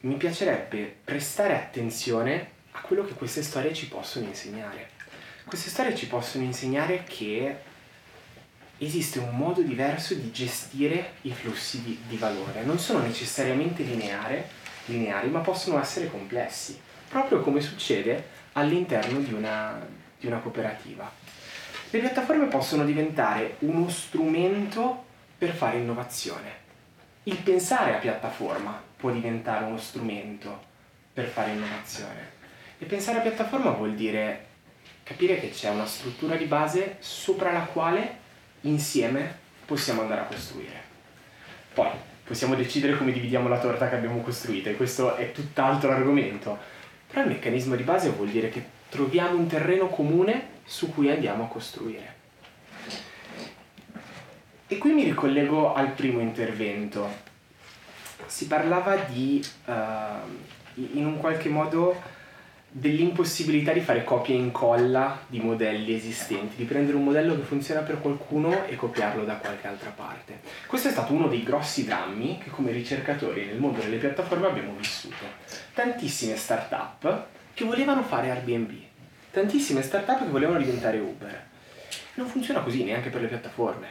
mi 0.00 0.16
piacerebbe 0.16 0.94
prestare 1.02 1.54
attenzione 1.54 2.50
a 2.72 2.80
quello 2.82 3.06
che 3.06 3.14
queste 3.14 3.42
storie 3.42 3.72
ci 3.72 3.88
possono 3.88 4.26
insegnare. 4.26 4.90
Queste 5.44 5.70
storie 5.70 5.94
ci 5.94 6.08
possono 6.08 6.44
insegnare 6.44 7.04
che 7.04 7.56
esiste 8.86 9.18
un 9.18 9.36
modo 9.36 9.62
diverso 9.62 10.14
di 10.14 10.32
gestire 10.32 11.14
i 11.22 11.32
flussi 11.32 11.82
di, 11.82 11.98
di 12.08 12.16
valore. 12.16 12.64
Non 12.64 12.78
sono 12.78 13.00
necessariamente 13.00 13.82
lineare, 13.82 14.48
lineari, 14.86 15.28
ma 15.28 15.40
possono 15.40 15.80
essere 15.80 16.10
complessi, 16.10 16.78
proprio 17.08 17.40
come 17.40 17.60
succede 17.60 18.40
all'interno 18.52 19.20
di 19.20 19.32
una, 19.32 19.78
di 20.18 20.26
una 20.26 20.38
cooperativa. 20.38 21.10
Le 21.90 21.98
piattaforme 21.98 22.46
possono 22.46 22.84
diventare 22.84 23.56
uno 23.60 23.88
strumento 23.88 25.04
per 25.38 25.52
fare 25.52 25.78
innovazione. 25.78 26.60
Il 27.24 27.36
pensare 27.36 27.94
a 27.94 27.98
piattaforma 27.98 28.82
può 28.96 29.10
diventare 29.10 29.64
uno 29.64 29.78
strumento 29.78 30.60
per 31.12 31.26
fare 31.26 31.52
innovazione. 31.52 32.30
E 32.78 32.84
pensare 32.86 33.18
a 33.18 33.22
piattaforma 33.22 33.70
vuol 33.70 33.94
dire 33.94 34.46
capire 35.04 35.38
che 35.38 35.50
c'è 35.50 35.68
una 35.68 35.86
struttura 35.86 36.36
di 36.36 36.46
base 36.46 36.96
sopra 37.00 37.52
la 37.52 37.64
quale 37.64 38.21
insieme 38.62 39.38
possiamo 39.64 40.02
andare 40.02 40.22
a 40.22 40.24
costruire. 40.24 40.80
Poi 41.74 41.88
possiamo 42.24 42.54
decidere 42.54 42.96
come 42.96 43.12
dividiamo 43.12 43.48
la 43.48 43.58
torta 43.58 43.88
che 43.88 43.96
abbiamo 43.96 44.20
costruita 44.20 44.70
e 44.70 44.76
questo 44.76 45.16
è 45.16 45.32
tutt'altro 45.32 45.90
argomento, 45.90 46.58
però 47.06 47.22
il 47.22 47.28
meccanismo 47.28 47.76
di 47.76 47.82
base 47.82 48.10
vuol 48.10 48.28
dire 48.28 48.48
che 48.48 48.64
troviamo 48.88 49.36
un 49.36 49.46
terreno 49.46 49.88
comune 49.88 50.60
su 50.64 50.92
cui 50.92 51.10
andiamo 51.10 51.44
a 51.44 51.48
costruire. 51.48 52.20
E 54.66 54.78
qui 54.78 54.92
mi 54.92 55.04
ricollego 55.04 55.74
al 55.74 55.90
primo 55.92 56.20
intervento. 56.20 57.06
Si 58.24 58.46
parlava 58.46 58.96
di, 58.96 59.44
uh, 59.66 59.72
in 60.94 61.04
un 61.04 61.18
qualche 61.18 61.50
modo, 61.50 62.00
dell'impossibilità 62.74 63.72
di 63.72 63.80
fare 63.80 64.02
copia 64.02 64.34
e 64.34 64.38
incolla 64.38 65.20
di 65.26 65.40
modelli 65.40 65.94
esistenti, 65.94 66.56
di 66.56 66.64
prendere 66.64 66.96
un 66.96 67.04
modello 67.04 67.36
che 67.36 67.42
funziona 67.42 67.82
per 67.82 68.00
qualcuno 68.00 68.64
e 68.64 68.76
copiarlo 68.76 69.24
da 69.24 69.36
qualche 69.36 69.66
altra 69.66 69.90
parte. 69.90 70.40
Questo 70.66 70.88
è 70.88 70.90
stato 70.90 71.12
uno 71.12 71.28
dei 71.28 71.42
grossi 71.42 71.84
drammi 71.84 72.38
che 72.42 72.48
come 72.48 72.72
ricercatori 72.72 73.44
nel 73.44 73.58
mondo 73.58 73.80
delle 73.80 73.98
piattaforme 73.98 74.46
abbiamo 74.46 74.74
vissuto. 74.74 75.24
Tantissime 75.74 76.34
start-up 76.36 77.26
che 77.52 77.64
volevano 77.66 78.02
fare 78.02 78.30
Airbnb, 78.30 78.72
tantissime 79.30 79.82
start-up 79.82 80.24
che 80.24 80.30
volevano 80.30 80.58
diventare 80.58 80.98
Uber. 80.98 81.50
Non 82.14 82.26
funziona 82.26 82.60
così 82.60 82.84
neanche 82.84 83.10
per 83.10 83.20
le 83.20 83.28
piattaforme. 83.28 83.88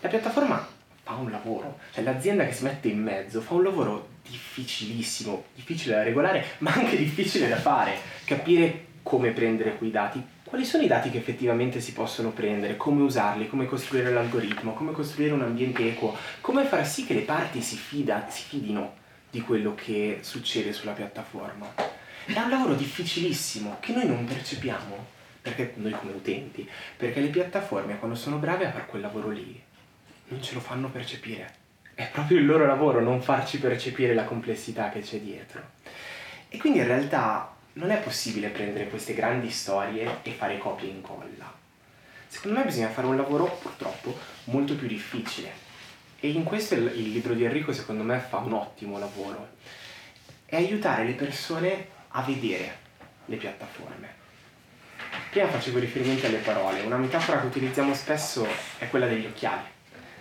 La 0.00 0.08
piattaforma 0.08 0.66
fa 1.10 1.16
un 1.16 1.30
lavoro, 1.30 1.78
cioè 1.92 2.04
l'azienda 2.04 2.46
che 2.46 2.52
si 2.52 2.62
mette 2.62 2.88
in 2.88 3.02
mezzo 3.02 3.40
fa 3.40 3.54
un 3.54 3.64
lavoro 3.64 4.08
difficilissimo, 4.28 5.44
difficile 5.54 5.96
da 5.96 6.02
regolare, 6.04 6.44
ma 6.58 6.72
anche 6.72 6.96
difficile 6.96 7.48
da 7.48 7.56
fare, 7.56 7.98
capire 8.24 8.86
come 9.02 9.30
prendere 9.30 9.76
quei 9.76 9.90
dati, 9.90 10.24
quali 10.44 10.64
sono 10.64 10.84
i 10.84 10.86
dati 10.86 11.10
che 11.10 11.18
effettivamente 11.18 11.80
si 11.80 11.92
possono 11.92 12.30
prendere, 12.30 12.76
come 12.76 13.02
usarli, 13.02 13.48
come 13.48 13.66
costruire 13.66 14.12
l'algoritmo, 14.12 14.74
come 14.74 14.92
costruire 14.92 15.32
un 15.32 15.42
ambiente 15.42 15.88
equo, 15.88 16.16
come 16.40 16.64
far 16.64 16.86
sì 16.86 17.04
che 17.06 17.14
le 17.14 17.22
parti 17.22 17.60
si, 17.60 17.76
fida, 17.76 18.26
si 18.28 18.42
fidino 18.42 18.98
di 19.30 19.40
quello 19.40 19.74
che 19.74 20.18
succede 20.20 20.72
sulla 20.72 20.92
piattaforma. 20.92 21.72
È 22.24 22.38
un 22.38 22.50
lavoro 22.50 22.74
difficilissimo 22.74 23.78
che 23.80 23.92
noi 23.92 24.06
non 24.06 24.24
percepiamo, 24.24 25.18
perché 25.40 25.72
noi 25.76 25.92
come 25.92 26.12
utenti, 26.12 26.68
perché 26.96 27.20
le 27.20 27.28
piattaforme 27.28 27.98
quando 27.98 28.16
sono 28.16 28.36
brave 28.36 28.66
a 28.66 28.70
fare 28.70 28.86
quel 28.86 29.02
lavoro 29.02 29.30
lì 29.30 29.68
non 30.30 30.42
ce 30.42 30.54
lo 30.54 30.60
fanno 30.60 30.88
percepire. 30.90 31.58
È 31.94 32.08
proprio 32.08 32.38
il 32.38 32.46
loro 32.46 32.66
lavoro 32.66 33.00
non 33.00 33.20
farci 33.20 33.58
percepire 33.58 34.14
la 34.14 34.24
complessità 34.24 34.88
che 34.88 35.00
c'è 35.00 35.20
dietro. 35.20 35.60
E 36.48 36.58
quindi 36.58 36.78
in 36.78 36.86
realtà 36.86 37.54
non 37.74 37.90
è 37.90 37.98
possibile 37.98 38.48
prendere 38.48 38.88
queste 38.88 39.14
grandi 39.14 39.50
storie 39.50 40.18
e 40.22 40.30
fare 40.30 40.58
copia 40.58 40.88
e 40.88 40.92
incolla. 40.92 41.52
Secondo 42.26 42.58
me 42.58 42.64
bisogna 42.64 42.88
fare 42.88 43.06
un 43.06 43.16
lavoro 43.16 43.46
purtroppo 43.60 44.16
molto 44.44 44.74
più 44.76 44.86
difficile. 44.86 45.68
E 46.20 46.30
in 46.30 46.44
questo 46.44 46.74
il, 46.74 46.92
il 46.94 47.10
libro 47.10 47.34
di 47.34 47.44
Enrico 47.44 47.72
secondo 47.72 48.04
me 48.04 48.18
fa 48.18 48.38
un 48.38 48.52
ottimo 48.52 48.98
lavoro. 48.98 49.56
È 50.46 50.56
aiutare 50.56 51.04
le 51.04 51.12
persone 51.12 51.88
a 52.08 52.22
vedere 52.22 52.78
le 53.26 53.36
piattaforme. 53.36 54.18
Prima 55.30 55.48
facevo 55.48 55.78
riferimento 55.78 56.26
alle 56.26 56.38
parole, 56.38 56.82
una 56.82 56.96
metafora 56.96 57.40
che 57.40 57.46
utilizziamo 57.46 57.94
spesso 57.94 58.46
è 58.78 58.88
quella 58.88 59.06
degli 59.06 59.26
occhiali 59.26 59.78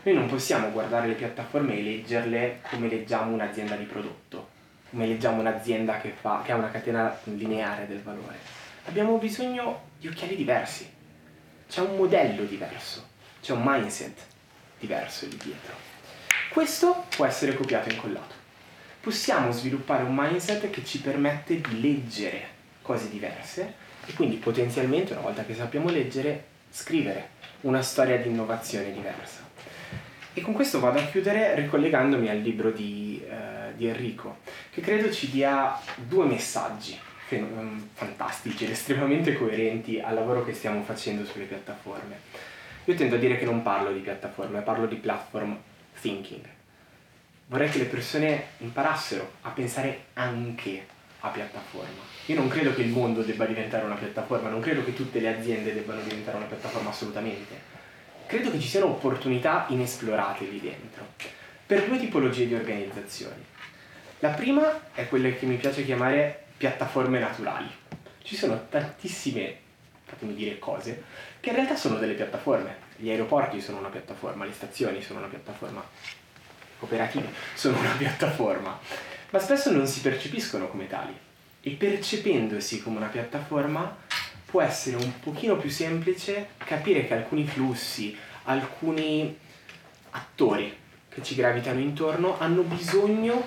noi 0.09 0.17
non 0.17 0.27
possiamo 0.27 0.71
guardare 0.71 1.07
le 1.07 1.13
piattaforme 1.13 1.77
e 1.77 1.83
leggerle 1.83 2.61
come 2.71 2.87
leggiamo 2.87 3.31
un'azienda 3.31 3.75
di 3.75 3.83
prodotto, 3.83 4.49
come 4.89 5.05
leggiamo 5.05 5.39
un'azienda 5.39 5.99
che, 5.99 6.09
fa, 6.09 6.41
che 6.43 6.51
ha 6.51 6.55
una 6.55 6.71
catena 6.71 7.15
lineare 7.25 7.85
del 7.87 8.01
valore. 8.01 8.37
Abbiamo 8.85 9.17
bisogno 9.17 9.83
di 9.99 10.07
occhiali 10.07 10.35
diversi, 10.35 10.91
c'è 11.69 11.81
un 11.81 11.95
modello 11.95 12.43
diverso, 12.45 13.07
c'è 13.39 13.53
un 13.53 13.61
mindset 13.63 14.17
diverso 14.79 15.27
lì 15.27 15.37
dietro. 15.37 15.75
Questo 16.49 17.05
può 17.15 17.25
essere 17.25 17.53
copiato 17.53 17.89
e 17.89 17.93
incollato. 17.93 18.33
Possiamo 19.01 19.51
sviluppare 19.51 20.03
un 20.03 20.15
mindset 20.15 20.71
che 20.71 20.83
ci 20.83 21.01
permette 21.01 21.61
di 21.61 21.81
leggere 21.81 22.57
cose 22.81 23.09
diverse 23.09 23.73
e 24.07 24.13
quindi 24.13 24.37
potenzialmente, 24.37 25.11
una 25.11 25.21
volta 25.21 25.45
che 25.45 25.53
sappiamo 25.53 25.89
leggere, 25.89 26.45
scrivere 26.71 27.37
una 27.61 27.83
storia 27.83 28.17
di 28.17 28.29
innovazione 28.29 28.91
diversa. 28.91 29.48
E 30.39 30.41
con 30.41 30.53
questo 30.53 30.79
vado 30.79 30.99
a 30.99 31.03
chiudere 31.03 31.53
ricollegandomi 31.55 32.29
al 32.29 32.37
libro 32.37 32.71
di, 32.71 33.21
eh, 33.29 33.75
di 33.75 33.87
Enrico, 33.87 34.37
che 34.71 34.79
credo 34.79 35.11
ci 35.11 35.29
dia 35.29 35.77
due 35.97 36.25
messaggi 36.27 36.97
mm, 37.35 37.79
fantastici 37.91 38.63
ed 38.63 38.69
estremamente 38.69 39.33
coerenti 39.33 39.99
al 39.99 40.13
lavoro 40.13 40.45
che 40.45 40.53
stiamo 40.53 40.81
facendo 40.83 41.25
sulle 41.25 41.43
piattaforme. 41.43 42.19
Io 42.85 42.93
tendo 42.95 43.15
a 43.15 43.19
dire 43.19 43.37
che 43.37 43.43
non 43.43 43.63
parlo 43.63 43.91
di 43.91 43.99
piattaforme, 43.99 44.61
parlo 44.61 44.85
di 44.85 44.95
platform 44.95 45.57
thinking. 45.99 46.45
Vorrei 47.47 47.69
che 47.69 47.79
le 47.79 47.85
persone 47.87 48.43
imparassero 48.59 49.31
a 49.41 49.49
pensare 49.49 50.03
anche 50.13 50.85
a 51.19 51.27
piattaforma. 51.27 52.01
Io 52.27 52.35
non 52.35 52.47
credo 52.47 52.73
che 52.73 52.83
il 52.83 52.91
mondo 52.91 53.23
debba 53.23 53.43
diventare 53.43 53.83
una 53.83 53.95
piattaforma, 53.95 54.47
non 54.47 54.61
credo 54.61 54.85
che 54.85 54.93
tutte 54.93 55.19
le 55.19 55.35
aziende 55.35 55.73
debbano 55.73 55.99
diventare 55.99 56.37
una 56.37 56.45
piattaforma 56.45 56.91
assolutamente 56.91 57.78
credo 58.29 58.51
che 58.51 58.59
ci 58.59 58.67
siano 58.67 58.85
opportunità 58.85 59.65
inesplorate 59.69 60.45
lì 60.45 60.59
dentro, 60.59 61.03
per 61.65 61.87
due 61.87 61.97
tipologie 61.97 62.45
di 62.45 62.53
organizzazioni. 62.53 63.43
La 64.19 64.29
prima 64.29 64.93
è 64.93 65.07
quella 65.07 65.31
che 65.31 65.47
mi 65.47 65.55
piace 65.55 65.83
chiamare 65.83 66.43
piattaforme 66.55 67.17
naturali. 67.17 67.67
Ci 68.21 68.35
sono 68.35 68.67
tantissime 68.69 69.57
fatemi 70.03 70.35
dire 70.35 70.59
cose, 70.59 71.05
che 71.39 71.49
in 71.49 71.55
realtà 71.55 71.75
sono 71.75 71.97
delle 71.97 72.13
piattaforme. 72.13 72.77
Gli 72.97 73.09
aeroporti 73.09 73.59
sono 73.61 73.79
una 73.79 73.89
piattaforma, 73.89 74.45
le 74.45 74.53
stazioni 74.53 75.01
sono 75.01 75.17
una 75.19 75.27
piattaforma, 75.27 75.83
cooperative 76.77 77.31
sono 77.55 77.79
una 77.79 77.95
piattaforma, 77.97 78.79
ma 79.31 79.39
spesso 79.39 79.71
non 79.71 79.87
si 79.87 80.01
percepiscono 80.01 80.67
come 80.67 80.85
tali. 80.85 81.17
E 81.61 81.71
percependosi 81.71 82.83
come 82.83 82.97
una 82.97 83.07
piattaforma 83.07 83.97
può 84.49 84.61
essere 84.61 84.95
un 84.95 85.19
pochino 85.19 85.57
più 85.57 85.69
semplice 85.69 86.49
capire 86.57 87.05
che 87.05 87.13
alcuni 87.13 87.45
flussi, 87.45 88.15
alcuni 88.43 89.37
attori 90.11 90.75
che 91.07 91.21
ci 91.21 91.35
gravitano 91.35 91.79
intorno 91.79 92.39
hanno 92.39 92.63
bisogno 92.63 93.45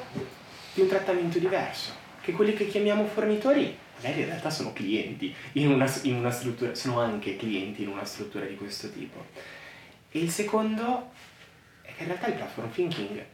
di 0.75 0.81
un 0.81 0.89
trattamento 0.89 1.39
diverso, 1.39 1.93
che 2.21 2.33
quelli 2.33 2.55
che 2.55 2.67
chiamiamo 2.67 3.05
fornitori 3.07 3.77
magari 3.97 4.21
in 4.21 4.27
realtà 4.27 4.51
sono 4.51 4.73
clienti 4.73 5.35
in 5.53 5.71
una, 5.71 5.93
in 6.03 6.17
una 6.17 6.31
struttura, 6.31 6.75
sono 6.75 6.99
anche 6.99 7.37
clienti 7.37 7.83
in 7.83 7.89
una 7.89 8.05
struttura 8.05 8.45
di 8.47 8.57
questo 8.57 8.91
tipo. 8.91 9.25
E 10.11 10.19
il 10.19 10.31
secondo 10.31 11.11
è 11.83 11.95
che 11.95 12.03
in 12.03 12.09
realtà 12.09 12.27
il 12.27 12.35
platform 12.35 12.71
thinking 12.71 13.25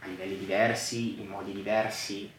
a 0.00 0.06
livelli 0.06 0.38
diversi, 0.38 1.20
in 1.20 1.26
modi 1.26 1.52
diversi, 1.52 2.30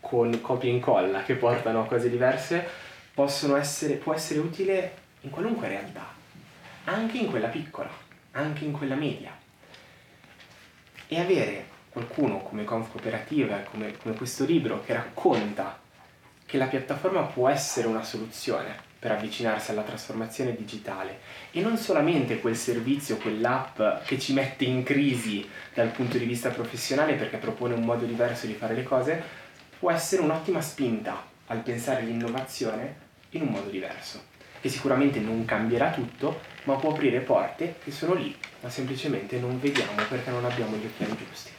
con 0.00 0.40
copia 0.40 0.70
e 0.70 0.74
incolla 0.74 1.22
che 1.22 1.34
portano 1.34 1.82
a 1.82 1.86
cose 1.86 2.08
diverse, 2.08 2.86
possono 3.18 3.56
essere, 3.56 3.94
può 3.94 4.14
essere 4.14 4.38
utile 4.38 4.92
in 5.22 5.30
qualunque 5.30 5.66
realtà, 5.66 6.06
anche 6.84 7.18
in 7.18 7.26
quella 7.26 7.48
piccola, 7.48 7.90
anche 8.30 8.64
in 8.64 8.70
quella 8.70 8.94
media. 8.94 9.36
E 11.08 11.18
avere 11.18 11.66
qualcuno 11.90 12.38
come 12.38 12.62
Conf 12.62 12.92
Cooperativa, 12.92 13.56
come, 13.62 13.96
come 13.96 14.14
questo 14.14 14.44
libro, 14.44 14.84
che 14.84 14.92
racconta 14.92 15.80
che 16.46 16.58
la 16.58 16.66
piattaforma 16.66 17.22
può 17.22 17.48
essere 17.48 17.88
una 17.88 18.04
soluzione 18.04 18.76
per 19.00 19.10
avvicinarsi 19.10 19.72
alla 19.72 19.82
trasformazione 19.82 20.54
digitale 20.54 21.18
e 21.50 21.60
non 21.60 21.76
solamente 21.76 22.38
quel 22.38 22.54
servizio, 22.56 23.16
quell'app 23.16 24.04
che 24.04 24.16
ci 24.20 24.32
mette 24.32 24.62
in 24.62 24.84
crisi 24.84 25.44
dal 25.74 25.88
punto 25.88 26.18
di 26.18 26.24
vista 26.24 26.50
professionale 26.50 27.14
perché 27.14 27.38
propone 27.38 27.74
un 27.74 27.82
modo 27.82 28.04
diverso 28.04 28.46
di 28.46 28.54
fare 28.54 28.74
le 28.74 28.84
cose, 28.84 29.20
può 29.76 29.90
essere 29.90 30.22
un'ottima 30.22 30.60
spinta 30.60 31.20
al 31.46 31.62
pensare 31.62 32.02
l'innovazione 32.02 33.06
in 33.30 33.42
un 33.42 33.48
modo 33.48 33.68
diverso, 33.70 34.22
che 34.60 34.68
sicuramente 34.68 35.20
non 35.20 35.44
cambierà 35.44 35.90
tutto, 35.90 36.40
ma 36.64 36.74
può 36.76 36.92
aprire 36.92 37.20
porte 37.20 37.76
che 37.82 37.90
sono 37.90 38.14
lì, 38.14 38.34
ma 38.60 38.70
semplicemente 38.70 39.38
non 39.38 39.60
vediamo 39.60 40.02
perché 40.08 40.30
non 40.30 40.44
abbiamo 40.44 40.76
gli 40.76 40.86
occhiali 40.86 41.16
giusti. 41.16 41.50